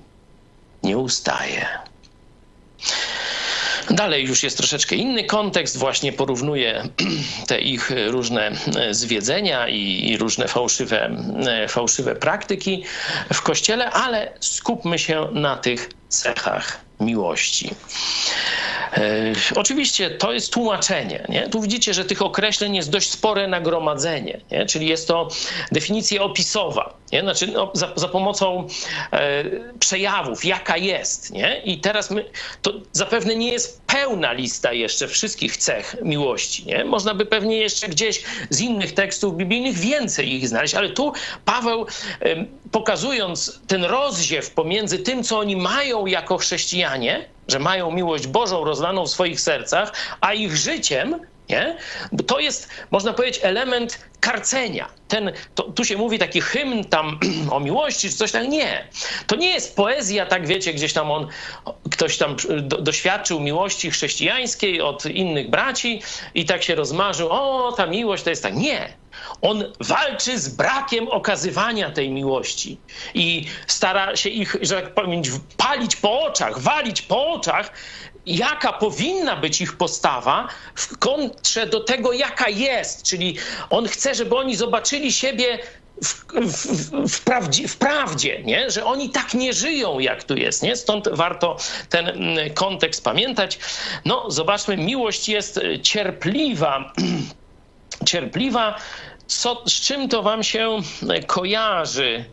[0.84, 1.68] nie ustaje.
[3.90, 6.84] Dalej już jest troszeczkę inny kontekst, właśnie porównuje
[7.48, 8.52] te ich różne
[8.92, 11.18] zwiedzenia i, różne fałszywe,
[11.68, 12.84] fałszywe praktyki
[13.34, 17.76] w kościele, ale skupmy się na tych cechach miłości.
[18.94, 21.26] E, oczywiście to jest tłumaczenie.
[21.30, 21.50] Nie?
[21.50, 24.66] Tu widzicie, że tych określeń jest dość spore nagromadzenie, nie?
[24.66, 25.28] czyli jest to
[25.72, 27.22] definicja opisowa, nie?
[27.22, 28.68] Znaczy, no, za, za, pomocą
[29.14, 29.44] e,
[29.80, 31.32] przejawów, jaka jest.
[31.32, 31.62] Nie?
[31.66, 32.26] I teraz my,
[32.62, 36.66] to zapewne nie jest pełna lista jeszcze wszystkich cech miłości.
[36.66, 36.86] Nie?
[36.86, 41.14] Można by pewnie jeszcze gdzieś z innych tekstów biblijnych więcej ich znaleźć, ale tu
[41.46, 41.86] Paweł,
[42.22, 48.64] e, pokazując ten rozziew pomiędzy tym, co oni mają jako chrześcijanie, że mają miłość Bożą
[48.64, 51.78] rozlaną w swoich sercach, a ich życiem, nie?
[52.28, 54.90] to jest, można powiedzieć, element karcenia.
[55.08, 57.20] Ten, to, tu się mówi taki hymn tam
[57.56, 58.48] o miłości czy coś tak.
[58.48, 58.88] Nie.
[59.28, 61.28] To nie jest poezja, tak wiecie, gdzieś tam on,
[62.02, 66.02] ktoś tam do, doświadczył miłości chrześcijańskiej od innych braci
[66.34, 68.56] i tak się rozmarzył, o, ta miłość to jest tak.
[68.56, 68.98] Nie.
[69.42, 72.82] On walczy z brakiem okazywania tej miłości
[73.14, 75.22] i stara się ich, że tak powiem,
[75.58, 77.72] palić po oczach, walić po oczach,
[78.26, 83.04] jaka powinna być ich postawa w kontrze do tego, jaka jest.
[83.04, 83.38] Czyli
[83.70, 85.60] on chce, żeby oni zobaczyli siebie
[86.04, 88.72] w, w, w, prawdzie, w, prawdzie, nie?
[88.72, 90.64] że oni tak nie żyją, jak tu jest.
[90.64, 90.76] Nie?
[90.76, 91.58] Stąd warto
[91.90, 93.60] ten mm, kontekst pamiętać.
[94.06, 96.94] No, zobaczmy, miłość jest cierpliwa.
[98.10, 98.78] cierpliwa.
[99.28, 100.78] Co, z czym to wam się
[101.28, 102.26] kojarzy?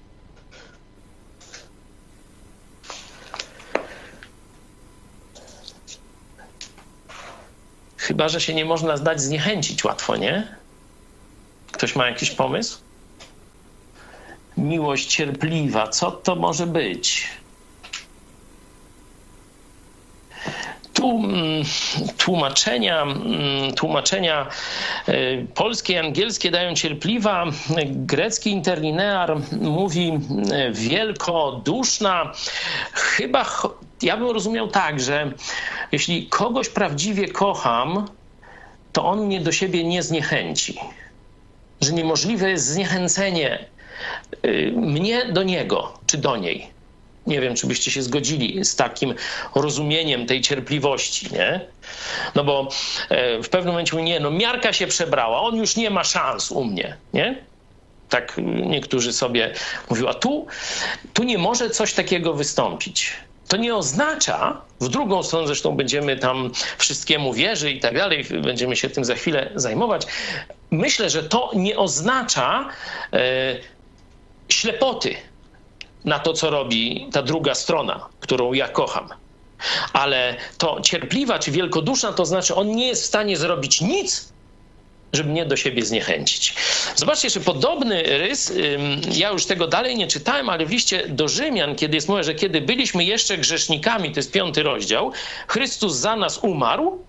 [7.96, 10.56] Chyba, że się nie można zdać zniechęcić łatwo, nie?
[11.72, 12.87] Ktoś ma jakiś pomysł?
[14.58, 17.28] Miłość cierpliwa, co to może być?
[20.92, 21.64] Tu mm,
[22.16, 24.46] tłumaczenia, mm, tłumaczenia
[25.06, 25.14] e,
[25.54, 27.46] polskie i angielskie dają cierpliwa.
[27.86, 30.18] Grecki interlinear mówi
[30.52, 32.32] e, wielkoduszna.
[32.92, 33.46] Chyba
[34.02, 35.32] ja bym rozumiał tak, że
[35.92, 38.08] jeśli kogoś prawdziwie kocham,
[38.92, 40.78] to on mnie do siebie nie zniechęci.
[41.80, 43.77] Że niemożliwe jest zniechęcenie y,
[44.72, 46.78] mnie do niego czy do niej.
[47.26, 49.14] Nie wiem, czy byście się zgodzili z takim
[49.54, 51.60] rozumieniem tej cierpliwości, nie?
[52.34, 52.68] No bo
[53.08, 56.50] e, w pewnym momencie mówię, nie, no miarka się przebrała, on już nie ma szans
[56.50, 57.38] u mnie, nie?
[58.08, 59.52] Tak niektórzy sobie
[59.90, 60.46] mówią, a tu,
[61.12, 63.12] tu nie może coś takiego wystąpić.
[63.48, 68.76] To nie oznacza, w drugą stronę zresztą będziemy tam wszystkiemu wierzy i tak dalej, będziemy
[68.76, 70.06] się tym za chwilę zajmować.
[70.70, 72.68] Myślę, że to nie oznacza
[73.12, 73.56] e,
[74.48, 75.16] ślepoty
[76.04, 79.08] na to, co robi ta druga strona, którą ja kocham.
[79.92, 84.32] Ale to cierpliwa czy wielkoduszna, to znaczy on nie jest w stanie zrobić nic,
[85.12, 86.54] żeby mnie do siebie zniechęcić.
[86.96, 88.52] Zobaczcie, że podobny rys,
[89.12, 92.34] ja już tego dalej nie czytałem, ale w liście do Rzymian, kiedy jest mowa, że
[92.34, 95.12] kiedy byliśmy jeszcze grzesznikami, to jest piąty rozdział,
[95.48, 97.04] Chrystus za nas umarł,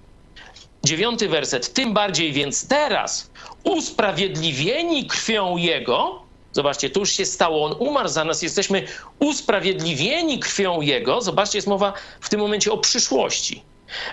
[0.83, 3.31] dziewiąty werset, tym bardziej więc teraz
[3.63, 8.83] usprawiedliwieni krwią Jego, Zobaczcie, tu już się stało, on umarł za nas, jesteśmy
[9.19, 11.21] usprawiedliwieni krwią Jego.
[11.21, 13.63] Zobaczcie, jest mowa w tym momencie o przyszłości.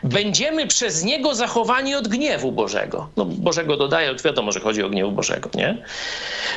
[0.02, 3.08] Będziemy przez Niego zachowani od gniewu Bożego.
[3.16, 5.84] No, Bożego dodaje, wiadomo, że chodzi o gniewu Bożego, nie?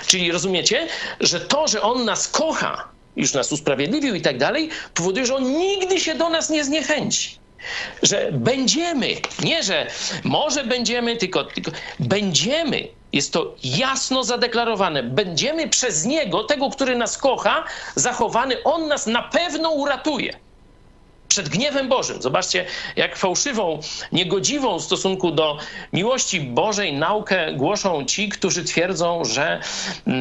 [0.07, 0.87] Czyli rozumiecie,
[1.19, 5.43] że to, że On nas kocha, już nas usprawiedliwił i tak dalej, powoduje, że On
[5.57, 7.39] nigdy się do nas nie zniechęci
[8.03, 9.07] że będziemy,
[9.43, 9.87] nie że
[10.23, 12.87] może będziemy, tylko, tylko będziemy.
[13.13, 15.03] Jest to jasno zadeklarowane.
[15.03, 17.63] Będziemy przez Niego, tego, który nas kocha,
[17.95, 18.63] zachowany.
[18.63, 20.33] On nas na pewno uratuje
[21.27, 22.21] przed gniewem Bożym.
[22.21, 23.79] Zobaczcie, jak fałszywą,
[24.11, 25.57] niegodziwą w stosunku do
[25.93, 29.61] miłości Bożej naukę głoszą ci, którzy twierdzą, że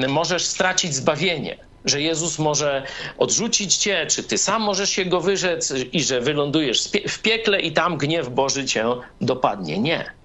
[0.09, 2.83] możesz stracić zbawienie że Jezus może
[3.19, 7.73] odrzucić cię, czy ty sam możesz się go wyrzec i że wylądujesz w piekle i
[7.73, 8.85] tam gniew Boży cię
[9.21, 9.79] dopadnie.
[9.79, 10.18] Nie.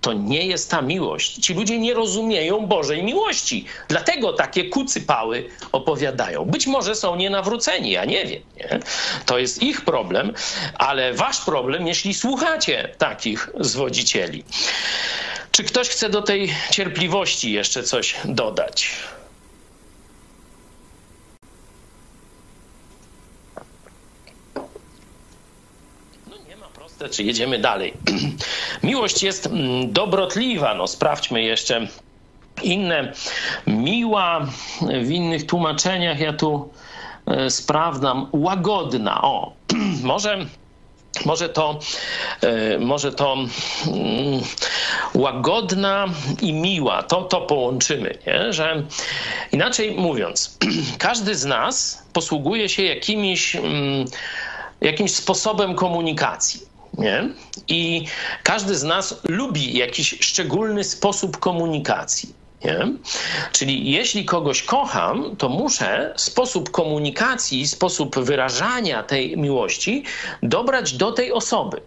[0.00, 1.34] To nie jest ta miłość.
[1.34, 3.64] Ci ludzie nie rozumieją Bożej miłości.
[3.88, 6.44] Dlatego takie kucypały opowiadają.
[6.44, 8.42] Być może są nienawróceni, ja nie wiem.
[8.56, 8.80] Nie?
[9.26, 10.32] To jest ich problem,
[10.74, 14.44] ale wasz problem, jeśli słuchacie takich zwodzicieli.
[15.50, 18.90] Czy ktoś chce do tej cierpliwości jeszcze coś dodać?
[27.10, 27.94] Czy jedziemy dalej.
[28.82, 30.74] Miłość jest mm, dobrotliwa.
[30.74, 31.86] No, sprawdźmy jeszcze
[32.62, 33.12] inne.
[33.66, 34.46] Miła
[35.02, 36.72] w innych tłumaczeniach ja tu
[37.26, 38.28] e, sprawdzam.
[38.32, 39.22] Łagodna.
[39.22, 39.52] O,
[40.02, 40.46] może.
[41.24, 41.78] Może to,
[42.40, 43.36] e, może to
[43.86, 44.40] mm,
[45.14, 46.06] łagodna
[46.42, 48.52] i miła, to, to połączymy, nie?
[48.52, 48.82] że
[49.52, 50.58] inaczej mówiąc,
[50.98, 54.04] każdy z nas posługuje się jakimiś, mm,
[54.80, 56.67] jakimś sposobem komunikacji.
[56.98, 57.28] Nie?
[57.68, 58.04] I
[58.42, 62.34] każdy z nas lubi jakiś szczególny sposób komunikacji.
[62.64, 62.92] Nie?
[63.52, 70.04] Czyli jeśli kogoś kocham, to muszę sposób komunikacji, sposób wyrażania tej miłości
[70.42, 71.80] dobrać do tej osoby.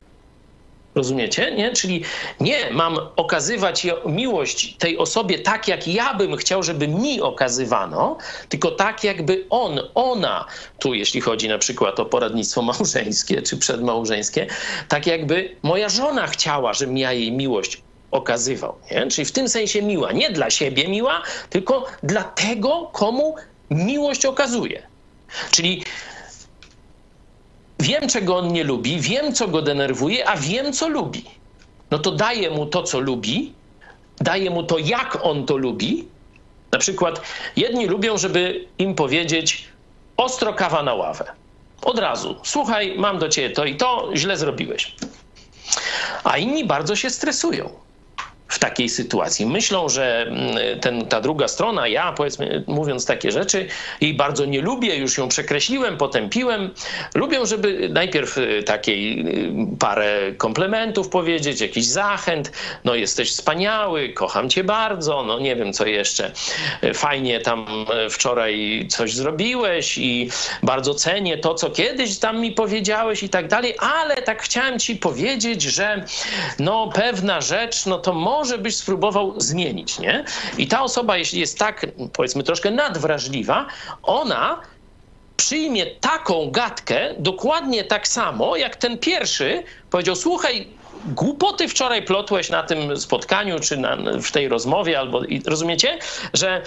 [0.95, 1.51] Rozumiecie?
[1.51, 1.73] Nie?
[1.73, 2.03] Czyli
[2.39, 8.17] nie mam okazywać miłość tej osobie tak, jak ja bym chciał, żeby mi okazywano,
[8.49, 10.45] tylko tak, jakby on, ona,
[10.79, 14.47] tu jeśli chodzi na przykład o poradnictwo małżeńskie czy przedmałżeńskie,
[14.87, 18.75] tak jakby moja żona chciała, żebym ja jej miłość okazywał.
[18.91, 19.07] Nie?
[19.07, 20.11] Czyli w tym sensie miła.
[20.11, 23.35] Nie dla siebie miła, tylko dla tego, komu
[23.69, 24.83] miłość okazuje.
[25.51, 25.83] Czyli
[27.81, 31.25] Wiem, czego on nie lubi, wiem, co go denerwuje, a wiem, co lubi.
[31.91, 33.53] No to daję mu to, co lubi,
[34.19, 36.07] daję mu to, jak on to lubi.
[36.71, 37.21] Na przykład
[37.55, 39.67] jedni lubią, żeby im powiedzieć
[40.17, 41.31] ostro kawa na ławę.
[41.81, 42.35] Od razu.
[42.43, 44.95] Słuchaj, mam do ciebie to i to, źle zrobiłeś.
[46.23, 47.69] A inni bardzo się stresują
[48.51, 49.45] w takiej sytuacji.
[49.45, 53.67] Myślą, że mm, ten, ta druga strona, ja powiedzmy, mówiąc takie rzeczy,
[54.01, 56.69] jej bardzo nie lubię, już ją przekreśliłem, potępiłem.
[57.15, 62.51] Lubią, żeby najpierw y, takiej y, parę komplementów powiedzieć, jakiś zachęt.
[62.83, 66.31] No, jesteś wspaniały, kocham cię bardzo, no nie wiem co jeszcze.
[66.93, 67.65] Fajnie tam
[68.05, 70.29] y, wczoraj coś zrobiłeś i
[70.63, 74.95] bardzo cenię to, co kiedyś tam mi powiedziałeś i tak dalej, ale tak chciałem ci
[74.95, 76.05] powiedzieć, że
[76.59, 80.23] no pewna rzecz, no to może może byś spróbował zmienić, nie?
[80.57, 83.67] I ta osoba, jeśli jest tak, powiedzmy, troszkę nadwrażliwa,
[84.03, 84.61] ona
[85.35, 90.67] przyjmie taką gadkę dokładnie tak samo, jak ten pierwszy powiedział: Słuchaj,
[91.05, 95.99] głupoty wczoraj plotłeś na tym spotkaniu, czy na, w tej rozmowie, albo rozumiecie,
[96.33, 96.61] że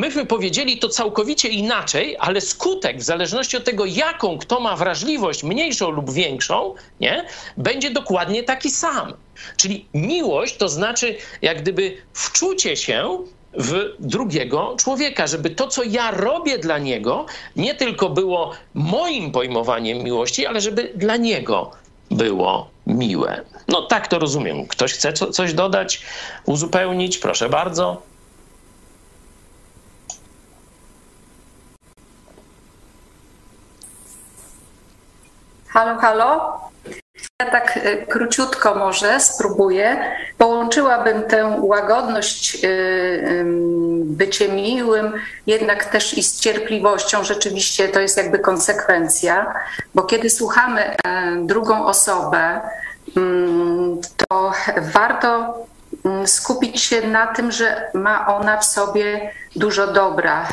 [0.00, 5.42] myśmy powiedzieli to całkowicie inaczej, ale skutek, w zależności od tego, jaką kto ma wrażliwość,
[5.42, 7.24] mniejszą lub większą, nie,
[7.56, 9.12] będzie dokładnie taki sam.
[9.56, 13.18] Czyli miłość to znaczy jak gdyby wczucie się
[13.54, 17.26] w drugiego człowieka, żeby to, co ja robię dla niego,
[17.56, 21.70] nie tylko było moim pojmowaniem miłości, ale żeby dla niego
[22.10, 23.44] było miłe.
[23.68, 24.66] No tak to rozumiem.
[24.66, 26.02] Ktoś chce co, coś dodać,
[26.46, 27.18] uzupełnić?
[27.18, 28.09] Proszę bardzo.
[35.72, 36.60] Halo, halo.
[37.40, 40.14] Ja tak e, króciutko może spróbuję.
[40.38, 42.68] Połączyłabym tę łagodność e,
[44.04, 45.12] bycie miłym,
[45.46, 49.54] jednak też i z cierpliwością, rzeczywiście to jest jakby konsekwencja,
[49.94, 50.96] bo kiedy słuchamy e,
[51.42, 52.60] drugą osobę,
[53.16, 55.54] mm, to warto
[56.04, 60.48] mm, skupić się na tym, że ma ona w sobie dużo dobra,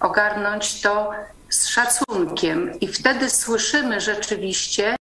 [0.00, 1.10] ogarnąć to
[1.50, 4.96] z szacunkiem i wtedy słyszymy rzeczywiście,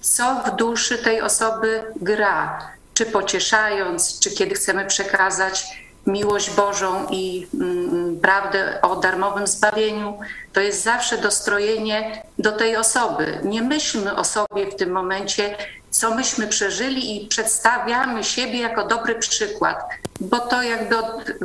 [0.00, 5.66] co w duszy tej osoby gra, czy pocieszając, czy kiedy chcemy przekazać
[6.06, 10.18] miłość Bożą i mm, prawdę o darmowym zbawieniu,
[10.52, 13.40] to jest zawsze dostrojenie do tej osoby.
[13.44, 15.56] Nie myślmy o sobie w tym momencie,
[15.90, 19.78] co myśmy przeżyli i przedstawiamy siebie jako dobry przykład,
[20.20, 20.96] bo to jakby,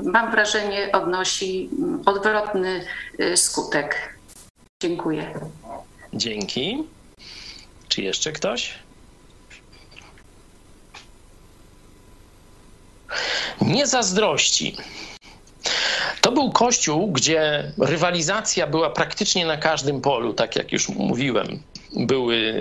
[0.03, 2.85] mam wrażenie, odnosi mm, odwrotny
[3.19, 4.18] y, skutek.
[4.81, 5.33] Dziękuję.
[6.13, 6.83] Dzięki.
[7.87, 8.73] Czy jeszcze ktoś?
[13.61, 14.77] Nie zazdrości.
[16.21, 21.63] To był kościół, gdzie rywalizacja była praktycznie na każdym polu, tak jak już mówiłem
[21.95, 22.53] były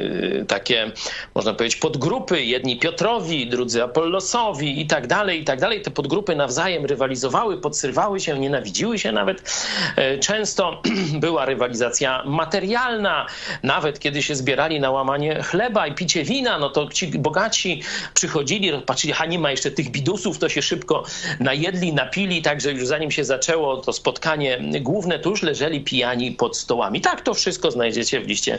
[0.48, 0.90] takie,
[1.34, 5.82] można powiedzieć, podgrupy, jedni Piotrowi, drudzy Apollosowi i tak dalej, i tak dalej.
[5.82, 9.58] Te podgrupy nawzajem rywalizowały, podsywały się, nienawidziły się nawet.
[9.96, 10.82] E, często
[11.20, 13.26] była rywalizacja materialna,
[13.62, 17.82] nawet kiedy się zbierali na łamanie chleba i picie wina, no to ci bogaci
[18.14, 21.04] przychodzili, patrzyli, a nie ma jeszcze tych bidusów, to się szybko
[21.40, 26.56] najedli, napili, także już zanim się zaczęło to spotkanie główne, to już leżeli pijani pod
[26.56, 27.00] stołami.
[27.00, 28.58] Tak, to wszystko znajdziecie w liście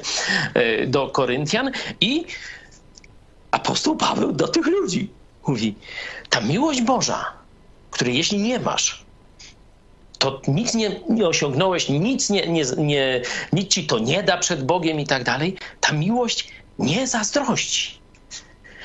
[0.58, 2.25] E, do Koryntian i
[3.51, 5.09] apostoł Paweł do tych ludzi
[5.47, 5.75] mówi:
[6.29, 7.33] Ta miłość Boża,
[7.91, 9.05] której jeśli nie masz,
[10.19, 13.21] to nic nie, nie osiągnąłeś, nic, nie, nie, nie,
[13.53, 15.57] nic ci to nie da przed Bogiem i tak dalej.
[15.79, 16.47] Ta miłość
[16.79, 17.99] nie zazdrości.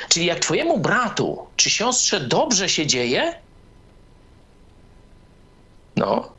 [0.08, 3.34] Czyli jak twojemu bratu czy siostrze dobrze się dzieje,
[5.96, 6.32] no,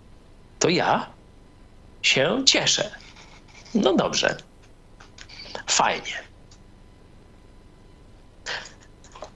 [0.60, 1.10] to ja
[2.02, 2.92] się cieszę.
[3.74, 4.38] No dobrze.
[5.68, 6.24] Fajnie.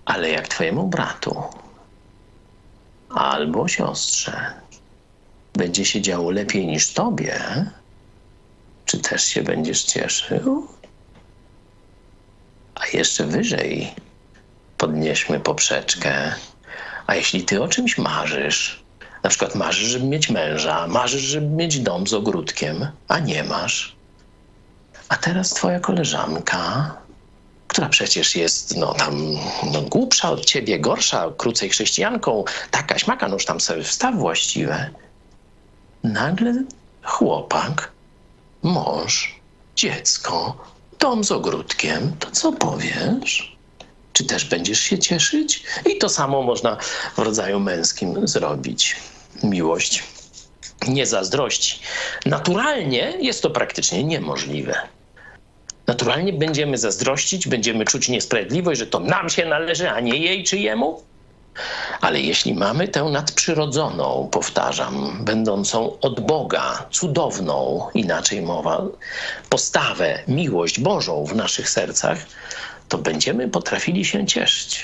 [0.06, 1.44] Ale jak twojemu bratu
[3.10, 4.54] albo siostrze
[5.54, 7.66] będzie się działo lepiej niż tobie,
[8.86, 10.68] czy też się będziesz cieszył?
[12.76, 13.94] A jeszcze wyżej
[14.78, 16.34] podnieśmy poprzeczkę.
[17.08, 18.84] A jeśli ty o czymś marzysz,
[19.24, 23.96] na przykład marzysz, żeby mieć męża, marzysz, żeby mieć dom z ogródkiem, a nie masz,
[25.10, 26.96] a teraz twoja koleżanka,
[27.68, 29.34] która przecież jest no, tam
[29.72, 34.90] no, głupsza od ciebie, gorsza, krócej chrześcijanką, taka śmaka, no już tam sobie wstaw właściwe.
[36.04, 36.64] Nagle
[37.04, 37.92] chłopak,
[38.64, 39.40] mąż,
[39.76, 40.58] dziecko,
[41.00, 43.58] dom z ogródkiem, to co powiesz?
[44.14, 45.64] Czy też będziesz się cieszyć?
[45.86, 46.78] I to samo można
[47.16, 48.96] w rodzaju męskim zrobić.
[49.44, 50.04] Miłość
[50.88, 51.80] nie zazdrości.
[52.26, 54.99] Naturalnie jest to praktycznie niemożliwe
[55.90, 60.58] naturalnie będziemy zazdrościć, będziemy czuć niesprawiedliwość, że to nam się należy, a nie jej czy
[60.58, 61.04] jemu.
[62.02, 68.82] Ale jeśli mamy tę nadprzyrodzoną, powtarzam, będącą od Boga, cudowną, inaczej mowa,
[69.50, 72.18] postawę, miłość Bożą w naszych sercach,
[72.90, 74.84] to będziemy potrafili się cieszyć.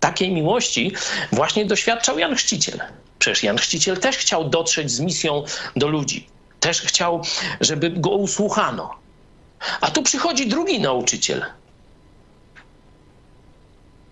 [0.00, 0.92] Takiej miłości
[1.32, 2.80] właśnie doświadczał Jan Chrzciciel.
[3.18, 5.44] Przecież Jan Chrzciciel też chciał dotrzeć z misją
[5.76, 6.26] do ludzi.
[6.60, 7.22] Też chciał,
[7.60, 8.99] żeby go usłuchano.
[9.80, 11.44] A tu przychodzi drugi nauczyciel.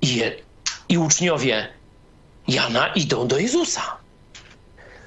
[0.02, 0.22] I,
[0.88, 1.68] i uczniowie
[2.48, 3.96] Jana idą do Jezusa.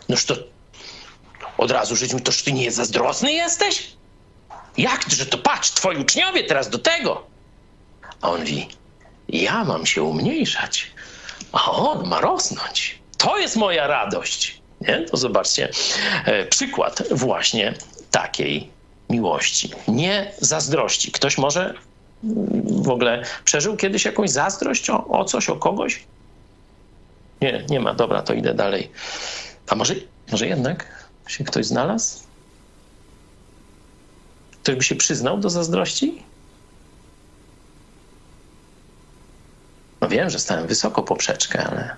[0.10, 0.36] Noż to
[1.58, 3.88] od razu żyć mi, toż ty nie zazdrosny jesteś?
[4.78, 7.28] Jak, że to patrz, twoi uczniowie teraz do tego.
[8.22, 8.68] A on mówi,
[9.30, 10.92] ja mam się umniejszać,
[11.52, 13.00] a on ma rosnąć.
[13.18, 14.62] To jest moja radość.
[14.82, 15.02] Nie?
[15.02, 15.70] To zobaczcie
[16.26, 17.74] e, przykład właśnie
[18.12, 18.72] takiej
[19.12, 21.12] miłości, nie zazdrości.
[21.12, 21.74] Ktoś może
[22.64, 26.04] w ogóle przeżył kiedyś jakąś zazdrość o, o coś, o kogoś?
[27.42, 27.94] Nie, nie ma.
[27.94, 28.92] Dobra, to idę dalej.
[29.68, 29.96] A może,
[30.32, 32.20] może jednak się ktoś znalazł?
[34.64, 36.24] Ktoś by się przyznał do zazdrości?
[40.02, 41.96] No wiem, że stałem wysoko poprzeczkę, ale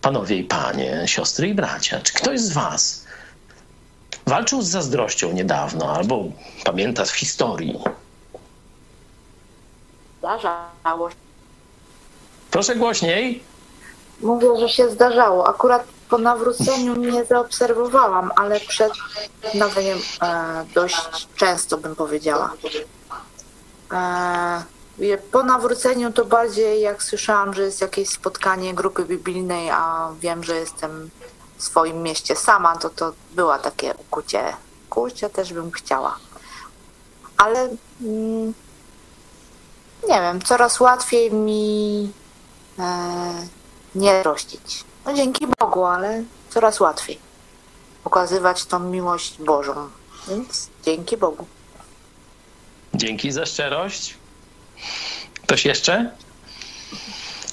[0.00, 3.04] panowie i panie, siostry i bracia, czy ktoś z was
[4.26, 6.24] Walczył z zazdrością niedawno, albo
[6.64, 7.78] pamięta z historii.
[10.18, 11.16] Zdarzało się.
[12.50, 13.42] Proszę głośniej.
[14.20, 15.48] Mówię, że się zdarzało.
[15.48, 18.92] Akurat po nawróceniu nie zaobserwowałam, ale przed
[19.54, 22.52] nawróceniem e, dość często bym powiedziała.
[23.92, 24.62] E,
[25.30, 30.56] Po nawróceniu to bardziej jak słyszałam, że jest jakieś spotkanie grupy biblijnej, a wiem, że
[30.56, 31.10] jestem
[31.62, 34.56] swoim mieście sama, to to była takie ukucie.
[34.90, 36.18] Kurczę, też bym chciała.
[37.36, 37.68] Ale
[38.00, 38.54] mm,
[40.08, 42.12] nie wiem, coraz łatwiej mi
[42.78, 43.46] e,
[43.94, 44.84] nie rościć.
[45.06, 47.18] No dzięki Bogu, ale coraz łatwiej
[48.04, 49.88] pokazywać tą miłość Bożą.
[50.28, 51.46] Więc dzięki Bogu.
[52.94, 54.14] Dzięki za szczerość.
[55.42, 56.10] Ktoś jeszcze?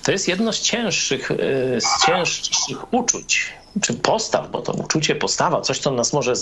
[0.04, 1.36] To jest jedno z cięższych, y,
[1.82, 6.34] z cięższych uczuć, czy postaw, bo to uczucie, postawa, coś, co nas może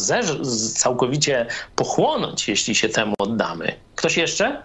[0.76, 3.76] całkowicie pochłonąć, jeśli się temu oddamy.
[3.96, 4.64] Ktoś jeszcze?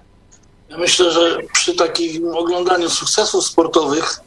[0.69, 4.21] Ja myślę, że przy takim oglądaniu sukcesów sportowych,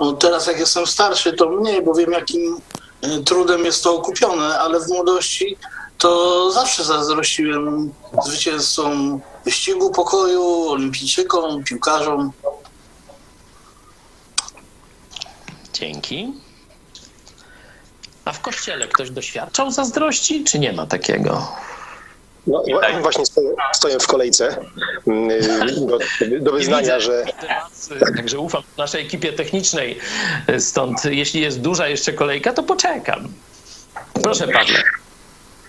[0.00, 2.56] no teraz jak jestem starszy, to mniej, bo wiem, jakim
[3.04, 5.56] y, trudem jest to okupione, ale w młodości
[5.98, 7.92] to zawsze zazdrościłem
[8.24, 12.32] zwycięzcom wyścigu pokoju, olimpijczykom, piłkarzom.
[15.72, 16.43] Dzięki.
[18.24, 21.48] A w kościele ktoś doświadczał zazdrości, czy nie ma takiego?
[22.46, 24.56] No, wa- właśnie stoję, stoję w kolejce
[25.06, 25.28] mm,
[25.86, 25.98] do,
[26.40, 27.24] do wyznania, że
[28.16, 29.98] Także ufam naszej ekipie technicznej,
[30.58, 33.28] stąd jeśli jest duża jeszcze kolejka, to poczekam.
[34.22, 34.82] Proszę Pawle.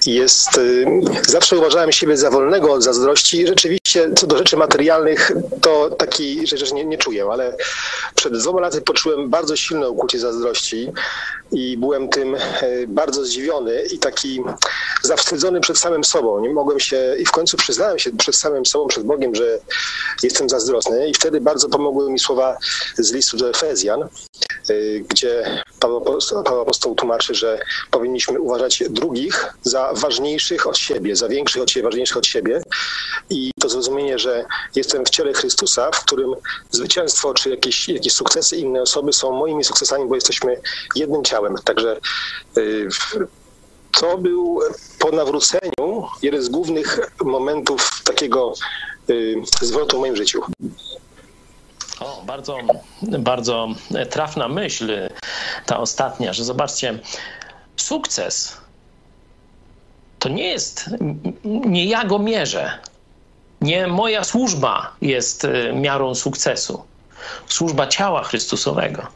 [0.07, 0.57] Jest.
[0.57, 0.85] y,
[1.27, 3.47] Zawsze uważałem siebie za wolnego od zazdrości.
[3.47, 5.31] Rzeczywiście, co do rzeczy materialnych,
[5.61, 7.57] to takiej rzeczy nie, nie czuję, ale
[8.15, 10.91] przed dwoma laty poczułem bardzo silne ukłucie zazdrości
[11.51, 12.39] i byłem tym e,
[12.87, 14.41] bardzo zdziwiony i taki
[15.03, 16.39] zawstydzony przed samym sobą.
[16.39, 19.59] Nie mogłem się i w końcu przyznałem się przed samym sobą, przed Bogiem, że
[20.23, 22.57] jestem zazdrosny i wtedy bardzo pomogły mi słowa
[22.97, 24.07] z listu do Efezjan,
[24.69, 27.59] y, gdzie Paweł Apostoł tłumaczy, że
[27.91, 32.61] powinniśmy uważać drugich za ważniejszych od siebie, za większych od siebie, ważniejszych od siebie.
[33.29, 36.35] I to zrozumienie, że jestem w ciele Chrystusa, w którym
[36.71, 40.61] zwycięstwo czy jakieś, jakieś sukcesy innej osoby są moimi sukcesami, bo jesteśmy
[40.95, 41.55] jednym ciałem.
[41.63, 41.99] Także
[42.57, 42.87] y,
[43.99, 44.59] to był
[44.99, 48.53] po nawróceniu jeden z głównych momentów takiego
[49.09, 50.41] y, zwrotu w moim życiu.
[51.99, 52.57] O, bardzo,
[53.19, 53.67] bardzo
[54.09, 55.09] trafna myśl,
[55.65, 56.99] ta ostatnia, że zobaczcie,
[57.77, 58.64] sukces
[60.25, 60.89] to nie jest,
[61.43, 62.79] nie ja go mierzę.
[63.61, 66.83] Nie moja służba jest y, miarą sukcesu.
[67.47, 69.07] Służba ciała Chrystusowego.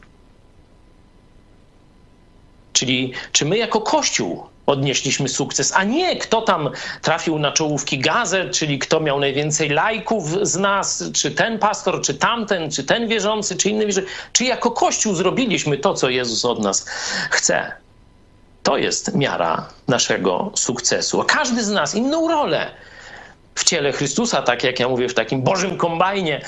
[2.72, 6.70] Czyli czy my jako Kościół odnieśliśmy sukces, a nie kto tam
[7.02, 12.14] trafił na czołówki gazet, czyli kto miał najwięcej lajków z nas, czy ten pastor, czy
[12.14, 14.10] tamten, czy ten wierzący, czy inny wierzący.
[14.32, 16.86] Czy jako Kościół zrobiliśmy to, co Jezus od nas
[17.30, 17.79] chce.
[18.70, 21.20] To jest miara naszego sukcesu.
[21.20, 22.70] A każdy z nas inną rolę
[23.54, 26.44] w ciele Chrystusa, tak jak ja mówię, w takim Bożym kombajnie.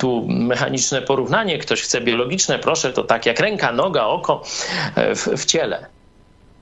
[0.00, 4.42] Tu mechaniczne porównanie, ktoś chce biologiczne, proszę, to tak jak ręka, noga, oko
[4.94, 5.86] e, w, w ciele.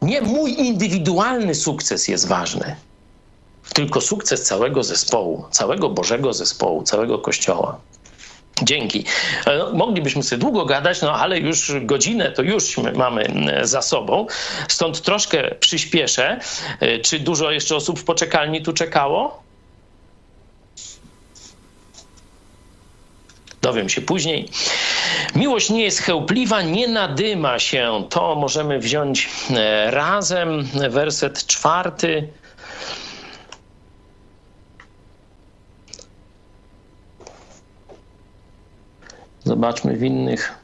[0.03, 2.77] Nie mój indywidualny sukces jest ważny,
[3.75, 7.81] tylko sukces całego zespołu, całego Bożego zespołu, całego Kościoła.
[8.63, 9.05] Dzięki.
[9.47, 13.83] E, no, Moglibyśmy sobie długo gadać, no ale już godzinę to już my mamy za
[13.83, 14.27] sobą.
[14.69, 16.41] Stąd troszkę przyspieszę.
[16.81, 19.43] E, Czy dużo jeszcze osób w poczekalni tu czekało?
[23.63, 24.49] Dowiem się później.
[25.35, 28.05] Miłość nie jest chełpliwa, nie nadyma się.
[28.11, 30.69] To możemy wziąć e, razem.
[30.91, 32.29] Werset czwarty.
[39.45, 40.55] Zobaczmy w innych.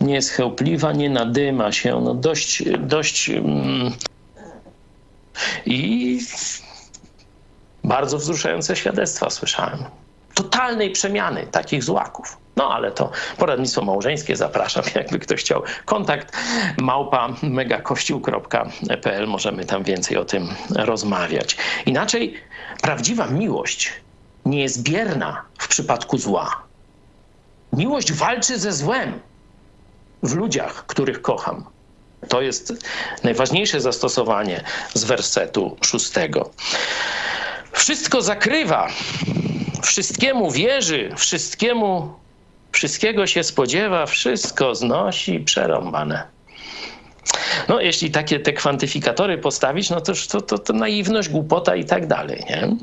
[0.00, 2.00] Nie jest chełpliwa, nie nadyma się.
[2.04, 3.30] No dość, dość.
[3.30, 3.92] mm,
[5.66, 6.20] I
[7.84, 9.78] bardzo wzruszające świadectwa słyszałem.
[10.34, 12.36] Totalnej przemiany takich złaków.
[12.56, 15.62] No ale to poradnictwo małżeńskie zapraszam, jakby ktoś chciał.
[15.84, 16.36] Kontakt
[16.78, 19.26] małpa megakościół.pl.
[19.26, 21.56] Możemy tam więcej o tym rozmawiać.
[21.86, 22.34] Inaczej
[22.82, 23.92] prawdziwa miłość
[24.46, 26.62] nie jest bierna w przypadku zła.
[27.72, 29.20] Miłość walczy ze złem
[30.22, 31.64] w ludziach, których kocham.
[32.28, 32.72] To jest
[33.24, 34.64] najważniejsze zastosowanie
[34.94, 36.50] z wersetu szóstego.
[37.72, 38.88] Wszystko zakrywa,
[39.82, 42.14] wszystkiemu wierzy, wszystkiemu,
[42.72, 46.26] wszystkiego się spodziewa, wszystko znosi, przerąbane.
[47.68, 52.06] No, jeśli takie te kwantyfikatory postawić, no to, to, to, to naiwność, głupota i tak
[52.06, 52.76] dalej, nie?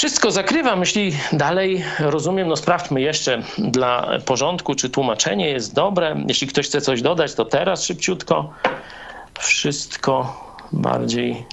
[0.00, 6.24] Wszystko zakrywa, myśli dalej, rozumiem, no sprawdźmy jeszcze dla porządku, czy tłumaczenie jest dobre.
[6.28, 8.52] Jeśli ktoś chce coś dodać, to teraz szybciutko.
[9.38, 10.42] Wszystko
[10.72, 11.44] bardziej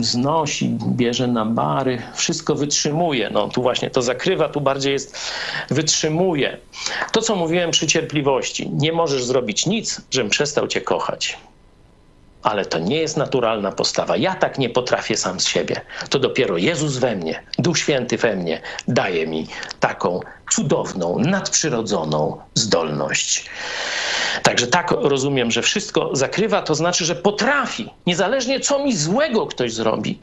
[0.00, 3.30] znosi, bierze na bary, wszystko wytrzymuje.
[3.32, 5.30] No tu właśnie to zakrywa, tu bardziej jest
[5.68, 6.58] wytrzymuje.
[7.12, 11.38] To, co mówiłem przy cierpliwości, nie możesz zrobić nic, żebym przestał cię kochać.
[12.42, 14.16] Ale to nie jest naturalna postawa.
[14.16, 15.80] Ja tak nie potrafię sam z siebie.
[16.10, 19.46] To dopiero Jezus we mnie, Duch Święty we mnie daje mi
[19.80, 20.20] taką
[20.50, 23.50] cudowną, nadprzyrodzoną zdolność.
[24.42, 29.72] Także tak rozumiem, że wszystko zakrywa, to znaczy, że potrafi, niezależnie co mi złego ktoś
[29.72, 30.18] zrobi,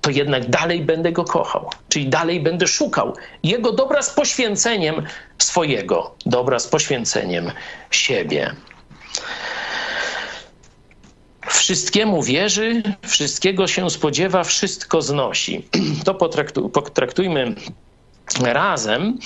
[0.00, 5.06] to jednak dalej będę go kochał, czyli dalej będę szukał jego dobra z poświęceniem
[5.38, 7.50] swojego, dobra z poświęceniem
[7.90, 8.54] siebie.
[11.46, 15.68] Wszystkiemu wierzy, wszystkiego się spodziewa, wszystko znosi.
[16.04, 16.14] To
[16.72, 17.54] potraktujmy
[18.40, 19.18] razem,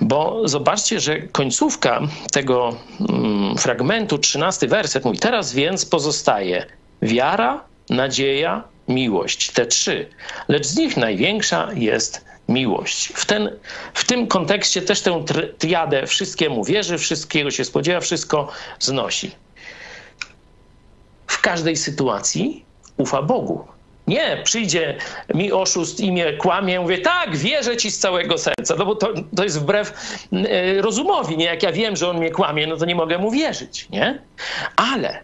[0.00, 2.00] bo zobaczcie, że końcówka
[2.32, 2.76] tego
[3.10, 6.66] mm, fragmentu, trzynasty werset mówi, teraz więc pozostaje
[7.02, 10.08] wiara, nadzieja, miłość, te trzy,
[10.48, 13.12] lecz z nich największa jest miłość.
[13.14, 13.50] W, ten,
[13.94, 15.24] w tym kontekście też tę
[15.58, 18.48] triadę wszystkiemu wierzy, wszystkiego się spodziewa, wszystko
[18.80, 19.43] znosi.
[21.44, 22.64] Każdej sytuacji
[22.96, 23.64] ufa Bogu.
[24.06, 24.98] Nie, przyjdzie
[25.34, 29.08] mi oszust i mnie kłamie, mówię, tak, wierzę ci z całego serca, no bo to,
[29.36, 31.44] to jest wbrew y, rozumowi, nie?
[31.44, 34.18] Jak ja wiem, że on mnie kłamie, no to nie mogę mu wierzyć, nie?
[34.76, 35.20] Ale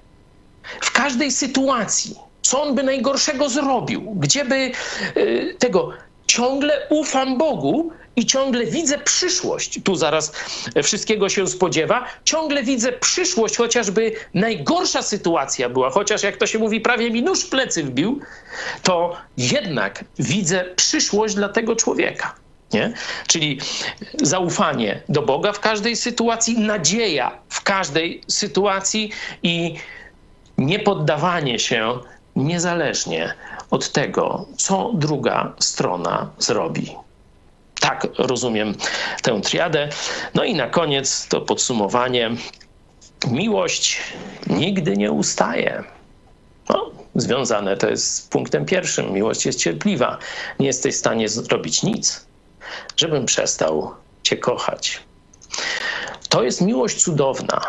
[0.81, 4.73] w każdej sytuacji, co on by najgorszego zrobił, gdzie by
[5.17, 5.91] y, tego,
[6.27, 9.81] ciągle ufam Bogu, i ciągle widzę przyszłość.
[9.85, 10.33] Tu zaraz
[10.83, 12.07] wszystkiego się spodziewa.
[12.25, 17.41] Ciągle widzę przyszłość, chociażby najgorsza sytuacja była, chociaż jak to się mówi, prawie mi nóż
[17.41, 18.21] w plecy wbił,
[18.83, 22.35] to jednak widzę przyszłość dla tego człowieka.
[22.73, 22.93] Nie?
[23.27, 23.61] Czyli
[24.23, 29.11] zaufanie do Boga w każdej sytuacji, nadzieja w każdej sytuacji
[29.43, 29.75] i
[30.59, 31.99] niepoddawanie się
[32.37, 33.35] niezależnie
[33.71, 36.97] od tego, co druga strona zrobi.
[37.91, 38.75] Tak rozumiem
[39.23, 39.89] tę triadę.
[40.35, 42.31] No i na koniec to podsumowanie.
[43.31, 44.01] Miłość
[44.47, 45.85] nigdy nie ustaje.
[46.69, 49.13] No, związane to jest z punktem pierwszym.
[49.13, 50.19] Miłość jest cierpliwa.
[50.59, 52.27] Nie jesteś w stanie zrobić nic,
[52.97, 55.01] żebym przestał Cię kochać.
[56.29, 57.61] To jest miłość cudowna.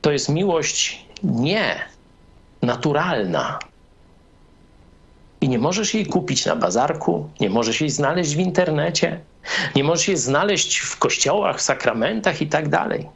[0.00, 1.84] To jest miłość nie
[2.62, 3.58] naturalna,
[5.40, 9.20] i nie możesz jej kupić na bazarku, nie możesz jej znaleźć w internecie,
[9.76, 13.08] nie możesz jej znaleźć w kościołach, w sakramentach i tak dalej.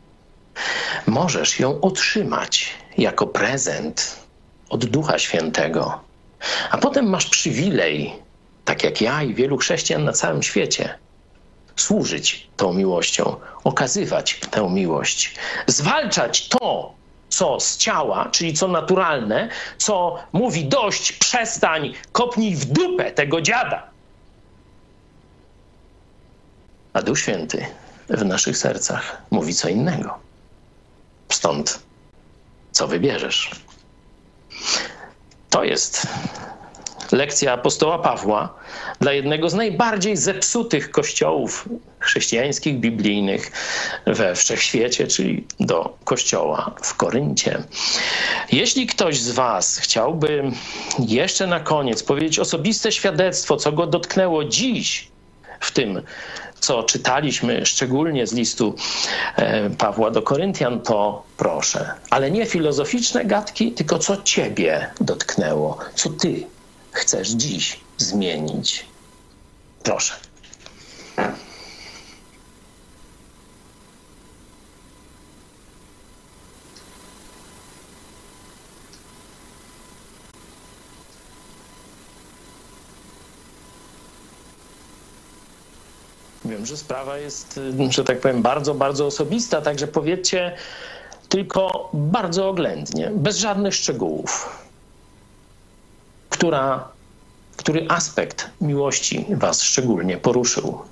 [1.07, 4.17] Możesz ją otrzymać jako prezent
[4.69, 6.01] od Ducha Świętego,
[6.71, 8.13] a potem masz przywilej,
[8.65, 10.99] tak jak ja i wielu chrześcijan na całym świecie,
[11.77, 15.35] służyć tą miłością, okazywać tę miłość,
[15.67, 16.95] zwalczać to,
[17.31, 23.91] co z ciała, czyli co naturalne, co mówi dość, przestań, kopnij w dupę tego dziada.
[26.93, 27.67] A Duch Święty
[28.09, 30.19] w naszych sercach mówi co innego.
[31.29, 31.83] Stąd,
[32.73, 33.51] co wybierzesz?
[35.51, 36.07] To jest
[37.13, 38.55] lekcja apostoła Pawła
[39.01, 43.53] dla jednego z najbardziej zepsutych kościołów chrześcijańskich, biblijnych
[44.07, 47.63] we wszechświecie, czyli do kościoła w Koryncie.
[48.53, 50.43] Jeśli ktoś z Was chciałby
[50.99, 55.09] jeszcze na koniec powiedzieć osobiste świadectwo, co go dotknęło dziś
[55.61, 56.03] w tym,
[56.61, 58.75] co czytaliśmy, szczególnie z listu
[59.37, 61.91] e, Pawła do Koryntian, to proszę.
[62.11, 66.47] Ale nie filozoficzne gadki, tylko co Ciebie dotknęło, co Ty
[66.93, 68.87] chcesz dziś zmienić.
[69.83, 70.15] Proszę.
[86.45, 87.61] Wiem, że sprawa jest,
[87.91, 90.57] że tak powiem, bardzo, bardzo osobista, także powiedzcie
[91.29, 94.61] tylko bardzo oględnie, bez żadnych szczegółów
[96.41, 96.89] która,
[97.57, 100.83] który aspekt miłości Was szczególnie poruszył?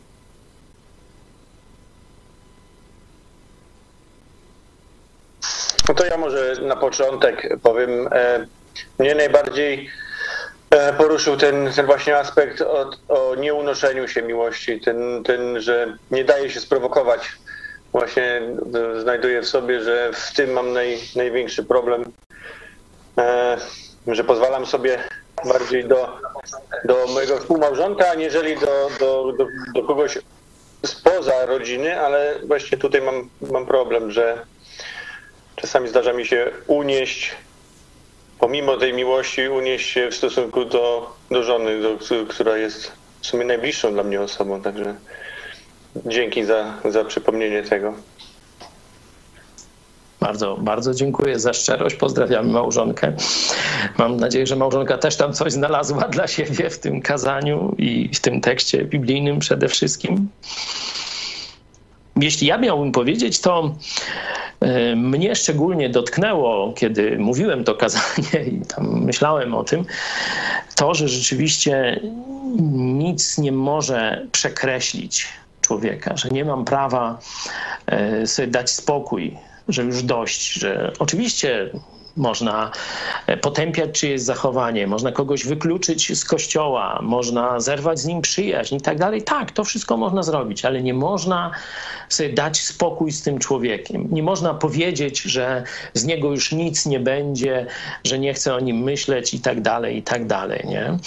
[5.89, 8.09] No to ja może na początek powiem.
[8.13, 8.47] E,
[8.99, 9.91] mnie najbardziej
[10.71, 16.25] e, poruszył ten, ten właśnie aspekt o, o nieunoszeniu się miłości, ten, ten, że nie
[16.25, 17.21] daje się sprowokować.
[17.93, 18.43] Właśnie
[19.01, 22.05] znajduję w sobie, że w tym mam naj, największy problem,
[23.19, 23.59] e,
[24.07, 24.99] że pozwalam sobie
[25.45, 26.19] bardziej do,
[26.85, 30.19] do mojego współmałżonka, aniżeli do, do, do, do kogoś
[30.87, 34.47] spoza rodziny, ale właśnie tutaj mam, mam problem, że
[35.57, 37.37] czasami zdarza mi się unieść
[38.39, 43.45] pomimo tej miłości unieść się w stosunku do, do żony, do, która jest w sumie
[43.45, 44.63] najbliższą dla mnie osobą.
[44.63, 44.95] Także
[46.07, 47.95] dzięki za, za przypomnienie tego.
[50.21, 51.97] Bardzo, bardzo dziękuję za szczerość.
[51.97, 53.13] Pozdrawiamy małżonkę.
[53.99, 58.21] Mam nadzieję, że małżonka też tam coś znalazła dla siebie w tym kazaniu i w
[58.21, 60.29] tym tekście biblijnym przede wszystkim.
[62.17, 63.75] Jeśli ja miałbym powiedzieć, to
[64.61, 69.85] e, mnie szczególnie dotknęło, kiedy mówiłem to kazanie i tam myślałem o tym,
[70.75, 72.01] to, że rzeczywiście
[72.59, 75.27] nic nie może przekreślić
[75.61, 77.19] człowieka, że nie mam prawa
[77.87, 79.37] e, sobie dać spokój,
[79.69, 81.71] że już dość, że oczywiście
[82.19, 82.71] można
[83.27, 88.81] e, potępiać czyjeś zachowanie, można kogoś wykluczyć z kościoła, można zerwać z nim przyjaźń i
[88.81, 89.23] tak dalej.
[89.23, 91.51] Tak, to wszystko można zrobić, ale nie można
[92.09, 94.09] sobie dać spokój z tym człowiekiem.
[94.11, 95.65] Nie można powiedzieć, że
[95.95, 97.67] z niego już nic nie będzie,
[98.05, 100.65] że nie chce o nim myśleć i tak dalej, i tak dalej.
[100.69, 100.99] Nie?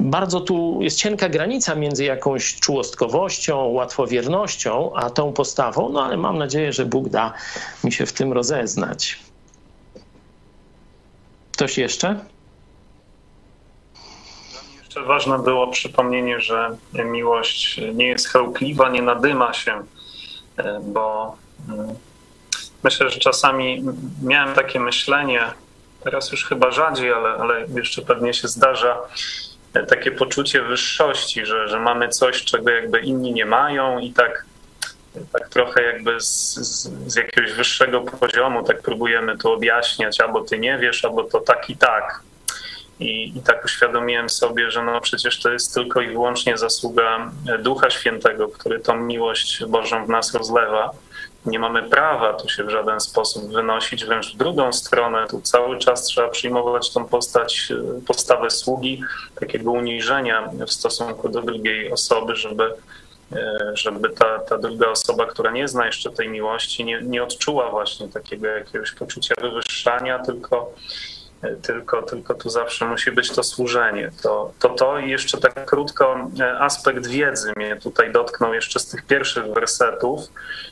[0.00, 6.38] Bardzo tu jest cienka granica między jakąś czułostkowością, łatwowiernością, a tą postawą, no ale mam
[6.38, 7.32] nadzieję, że Bóg da
[7.84, 9.27] mi się w tym rozeznać.
[11.58, 12.16] Ktoś jeszcze?
[14.78, 19.82] Jeszcze ważne było przypomnienie, że miłość nie jest chełpliwa, nie nadyma się,
[20.56, 21.36] e, bo
[21.68, 21.94] mm,
[22.84, 23.84] myślę, że czasami
[24.22, 25.40] miałem takie myślenie,
[26.04, 28.98] teraz już chyba rzadziej, ale, ale jeszcze pewnie się zdarza,
[29.74, 34.44] e, takie poczucie wyższości, że, że mamy coś, czego jakby inni nie mają i tak
[35.32, 40.58] tak trochę jakby z, z, z, jakiegoś wyższego poziomu tak próbujemy to objaśniać, albo ty
[40.58, 42.20] nie wiesz, albo to tak i tak.
[43.00, 47.90] I, I tak uświadomiłem sobie, że no przecież to jest tylko i wyłącznie zasługa Ducha
[47.90, 50.90] Świętego, który tą miłość Bożą w nas rozlewa.
[51.46, 55.26] Nie mamy prawa tu się w żaden sposób wynosić, wręcz w drugą stronę.
[55.30, 57.72] Tu cały czas trzeba przyjmować tą postać,
[58.06, 59.02] postawę sługi,
[59.40, 62.74] takiego uniżenia w stosunku do drugiej osoby, żeby
[63.74, 68.08] żeby ta, ta druga osoba, która nie zna jeszcze tej miłości, nie, nie odczuła właśnie
[68.08, 70.74] takiego jakiegoś poczucia wywyższania, tylko
[71.62, 74.10] tylko, tylko tu zawsze musi być to służenie.
[74.22, 78.86] To, to to i jeszcze tak krótko e, aspekt wiedzy mnie tutaj dotknął jeszcze z
[78.86, 80.20] tych pierwszych wersetów.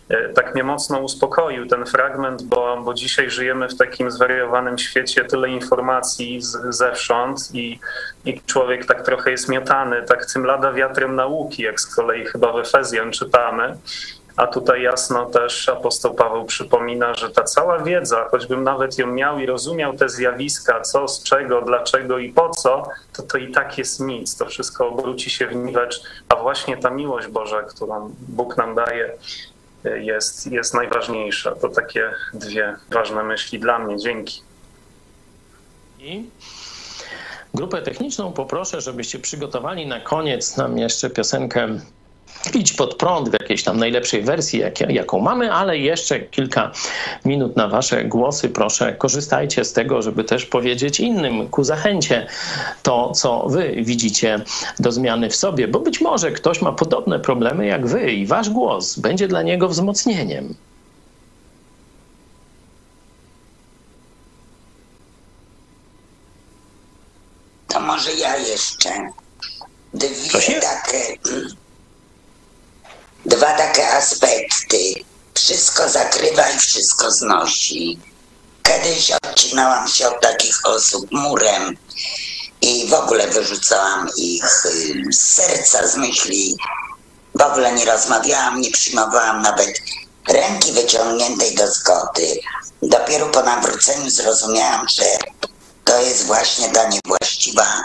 [0.08, 5.24] E, tak mnie mocno uspokoił ten fragment, bo, bo dzisiaj żyjemy w takim zwariowanym świecie,
[5.24, 7.80] tyle informacji z, zewsząd i,
[8.24, 12.52] i człowiek tak trochę jest miotany, tak tym lada wiatrem nauki, jak z kolei chyba
[12.52, 13.76] w Efezjan czytamy.
[14.36, 19.38] A tutaj jasno też apostoł Paweł przypomina, że ta cała wiedza, choćbym nawet ją miał
[19.38, 23.78] i rozumiał te zjawiska, co, z czego, dlaczego i po co, to to i tak
[23.78, 24.36] jest nic.
[24.36, 29.12] To wszystko obróci się w niwecz, a właśnie ta miłość Boża, którą Bóg nam daje,
[29.84, 31.54] jest, jest najważniejsza.
[31.54, 33.98] To takie dwie ważne myśli dla mnie.
[33.98, 34.42] Dzięki.
[35.98, 36.30] I
[37.54, 41.80] grupę techniczną poproszę, żebyście przygotowali na koniec nam jeszcze piosenkę
[42.54, 46.72] idź pod prąd w jakiejś tam najlepszej wersji, jak, jaką mamy, ale jeszcze kilka
[47.24, 48.48] minut na Wasze głosy.
[48.48, 52.26] Proszę, korzystajcie z tego, żeby też powiedzieć innym ku zachęcie
[52.82, 54.40] to, co Wy widzicie
[54.78, 58.50] do zmiany w sobie, bo być może ktoś ma podobne problemy jak Wy i Wasz
[58.50, 60.54] głos będzie dla niego wzmocnieniem.
[67.68, 68.90] To może ja jeszcze
[69.94, 71.16] dwie takie
[73.26, 74.94] dwa takie aspekty.
[75.34, 77.98] Wszystko zakrywa i wszystko znosi.
[78.62, 81.76] Kiedyś odcinałam się od takich osób murem
[82.60, 86.56] i w ogóle wyrzucałam ich y, z serca, z myśli.
[87.34, 89.80] W ogóle nie rozmawiałam, nie przyjmowałam nawet
[90.28, 92.40] ręki wyciągniętej do zgody.
[92.82, 95.04] Dopiero po nawróceniu zrozumiałam, że
[95.84, 97.84] to jest właśnie ta niewłaściwa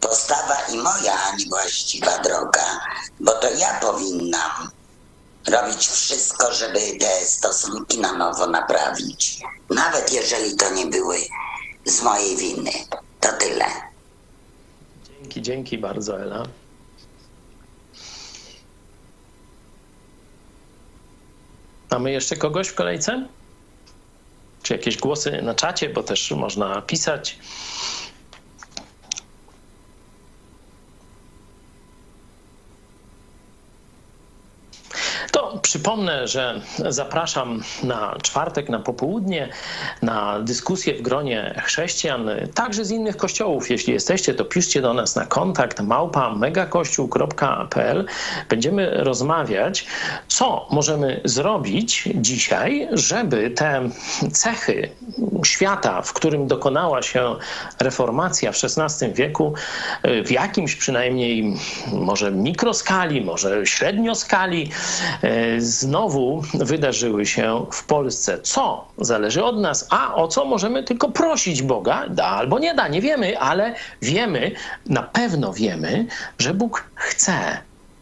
[0.00, 2.80] postawa i moja niewłaściwa droga,
[3.20, 4.70] bo to ja powinnam
[5.48, 9.40] robić wszystko, żeby te stosunki na nowo naprawić.
[9.70, 11.18] Nawet jeżeli to nie były
[11.84, 12.70] z mojej winy.
[13.20, 13.64] To tyle.
[15.06, 16.42] Dzięki, dzięki bardzo, Ela.
[21.90, 23.28] Mamy jeszcze kogoś w kolejce?
[24.62, 27.38] Czy jakieś głosy na czacie, bo też można pisać.
[35.68, 39.48] Przypomnę, że zapraszam na czwartek, na popołudnie,
[40.02, 43.70] na dyskusję w gronie chrześcijan, także z innych kościołów.
[43.70, 48.06] Jeśli jesteście, to piszcie do nas na kontakt małpa megakościół.pl.
[48.48, 49.86] Będziemy rozmawiać,
[50.28, 53.88] co możemy zrobić dzisiaj, żeby te
[54.32, 54.90] cechy
[55.44, 57.36] świata, w którym dokonała się
[57.80, 59.54] reformacja w XVI wieku,
[60.24, 61.56] w jakimś przynajmniej
[61.92, 64.70] może mikroskali, może średnioskali,
[65.60, 68.38] znowu wydarzyły się w Polsce.
[68.42, 72.88] Co zależy od nas, a o co możemy tylko prosić Boga, da albo nie da,
[72.88, 74.52] nie wiemy, ale wiemy,
[74.86, 76.06] na pewno wiemy,
[76.38, 77.58] że Bóg chce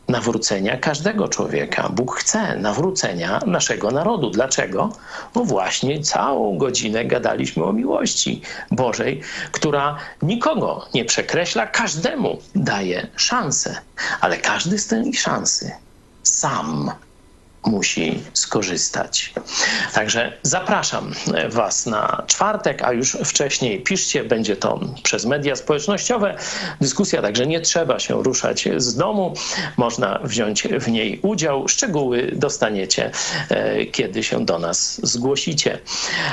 [0.08, 1.88] nawrócenia każdego człowieka.
[1.88, 4.30] Bóg chce nawrócenia naszego narodu.
[4.30, 4.92] Dlaczego?
[5.34, 9.20] No właśnie całą godzinę gadaliśmy o miłości Bożej,
[9.52, 13.76] która nikogo nie przekreśla, każdemu daje szansę,
[14.20, 15.72] ale każdy z tej szansy
[16.22, 16.90] sam
[17.66, 19.32] musi skorzystać.
[19.94, 21.12] Także zapraszam
[21.50, 26.36] Was na czwartek, a już wcześniej piszcie, będzie to przez media społecznościowe
[26.80, 29.34] dyskusja, także nie trzeba się ruszać z domu,
[29.76, 31.68] można wziąć w niej udział.
[31.68, 33.10] Szczegóły dostaniecie,
[33.48, 35.78] e, kiedy się do nas zgłosicie.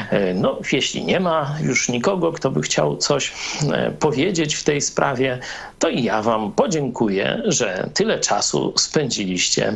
[0.10, 3.34] E, no, jeśli nie ma już nikogo, kto by chciał coś
[3.74, 5.40] e, powiedzieć w tej sprawie,
[5.84, 9.76] to i ja Wam podziękuję, że tyle czasu spędziliście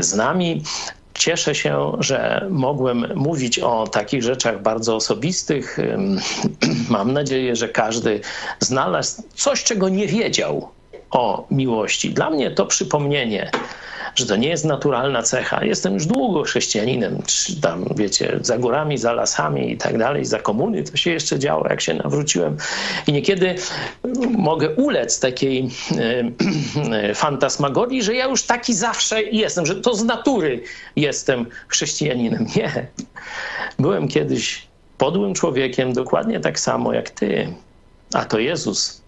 [0.00, 0.62] z nami.
[1.14, 5.78] Cieszę się, że mogłem mówić o takich rzeczach bardzo osobistych.
[6.90, 8.20] Mam nadzieję, że każdy
[8.58, 10.68] znalazł coś, czego nie wiedział
[11.10, 12.10] o miłości.
[12.10, 13.50] Dla mnie to przypomnienie
[14.14, 15.64] że to nie jest naturalna cecha.
[15.64, 17.22] Jestem już długo chrześcijaninem,
[17.62, 21.66] tam wiecie, za górami, za lasami i tak dalej, za komuny to się jeszcze działo,
[21.68, 22.56] jak się nawróciłem.
[23.06, 23.54] I niekiedy
[24.38, 25.70] mogę ulec takiej
[27.14, 30.62] fantasmagorii, że ja już taki zawsze jestem, że to z natury
[30.96, 32.46] jestem chrześcijaninem.
[32.56, 32.86] Nie.
[33.78, 34.66] Byłem kiedyś
[34.98, 37.54] podłym człowiekiem, dokładnie tak samo jak ty.
[38.14, 38.99] A to Jezus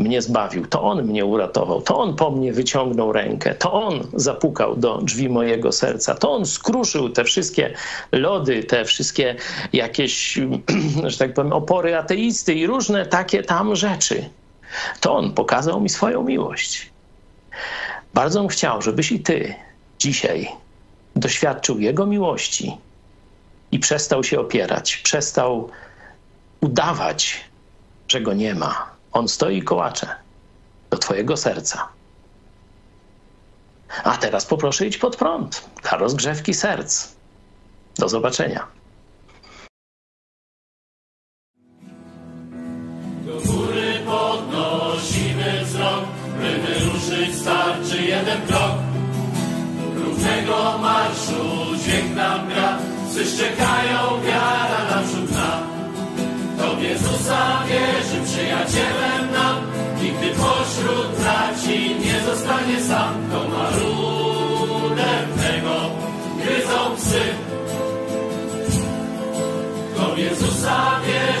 [0.00, 4.76] mnie zbawił, to On mnie uratował, to On po mnie wyciągnął rękę, to On zapukał
[4.76, 7.74] do drzwi mojego serca, to On skruszył te wszystkie
[8.12, 9.36] lody, te wszystkie
[9.72, 10.38] jakieś,
[11.06, 14.28] że tak powiem, opory ateisty i różne takie tam rzeczy.
[15.00, 16.90] To On pokazał mi swoją miłość.
[18.14, 19.54] Bardzo bym chciał, żebyś i ty
[19.98, 20.48] dzisiaj
[21.16, 22.76] doświadczył Jego miłości
[23.72, 25.70] i przestał się opierać, przestał
[26.60, 27.40] udawać,
[28.08, 30.06] że Go nie ma on stoi i kołacze
[30.90, 31.88] do twojego serca.
[34.04, 37.08] A teraz poproszę iść pod prąd dla rozgrzewki serc.
[37.98, 38.66] Do zobaczenia.
[43.26, 46.04] Do góry podnosimy wzrok,
[46.40, 48.74] by wyruszyć starczy jeden krok.
[49.94, 52.78] Równego marszu dźwięk nam gra,
[53.10, 55.29] psy szczekają, wiara naprzód
[56.60, 56.70] nam.
[56.70, 59.56] To w Jezusa wierzy przyjacielem nam.
[60.02, 63.14] Nigdy pośród braci nie zostanie sam.
[63.32, 65.10] To marudewnego
[66.36, 67.20] gryzą psy.
[69.96, 71.39] To w Jezusa wierzy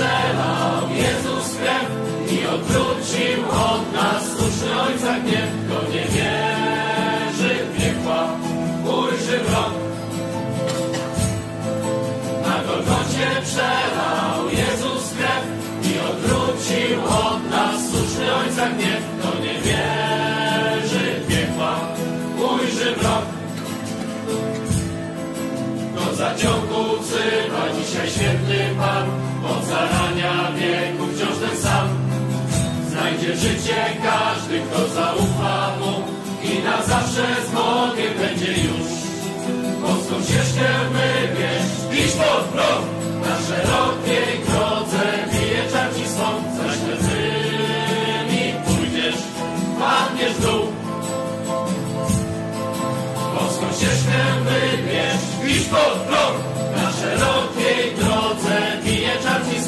[0.00, 1.88] Golgocie przelał Jezus krew
[2.32, 5.50] i odwrócił od nas słuszny Ojca gniew.
[5.66, 8.28] Kto nie wierzy w piekła,
[8.84, 9.72] ujrzy wrog.
[12.46, 15.44] Na Golgocie przelał Jezus krew
[15.82, 19.02] i odwrócił od nas słuszny Ojca gniew.
[19.18, 21.76] Kto nie wierzy w piekła,
[22.36, 23.24] ujrzy wrog.
[25.94, 29.29] Kto zaciągu wzywa dzisiaj święty Pan,
[29.70, 31.88] zarania wieku wciąż ten sam.
[32.90, 35.94] Znajdzie życie każdy, kto zaufa Mu.
[36.50, 38.88] I na zawsze z Bogiem będzie już.
[39.82, 42.86] Polską ścieżkę wybierz, idź pod prąd,
[43.24, 46.04] na szerokiej drodze bije czarci
[46.56, 49.20] za śledzymi pójdziesz,
[49.80, 50.66] padniesz w dół.
[53.38, 55.22] Polską ścieżkę wybierz,
[55.56, 56.40] idź pod prąd,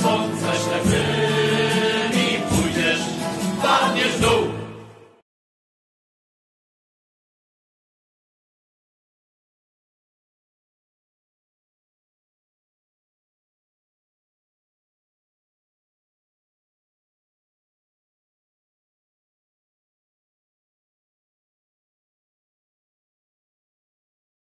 [0.03, 0.42] songs.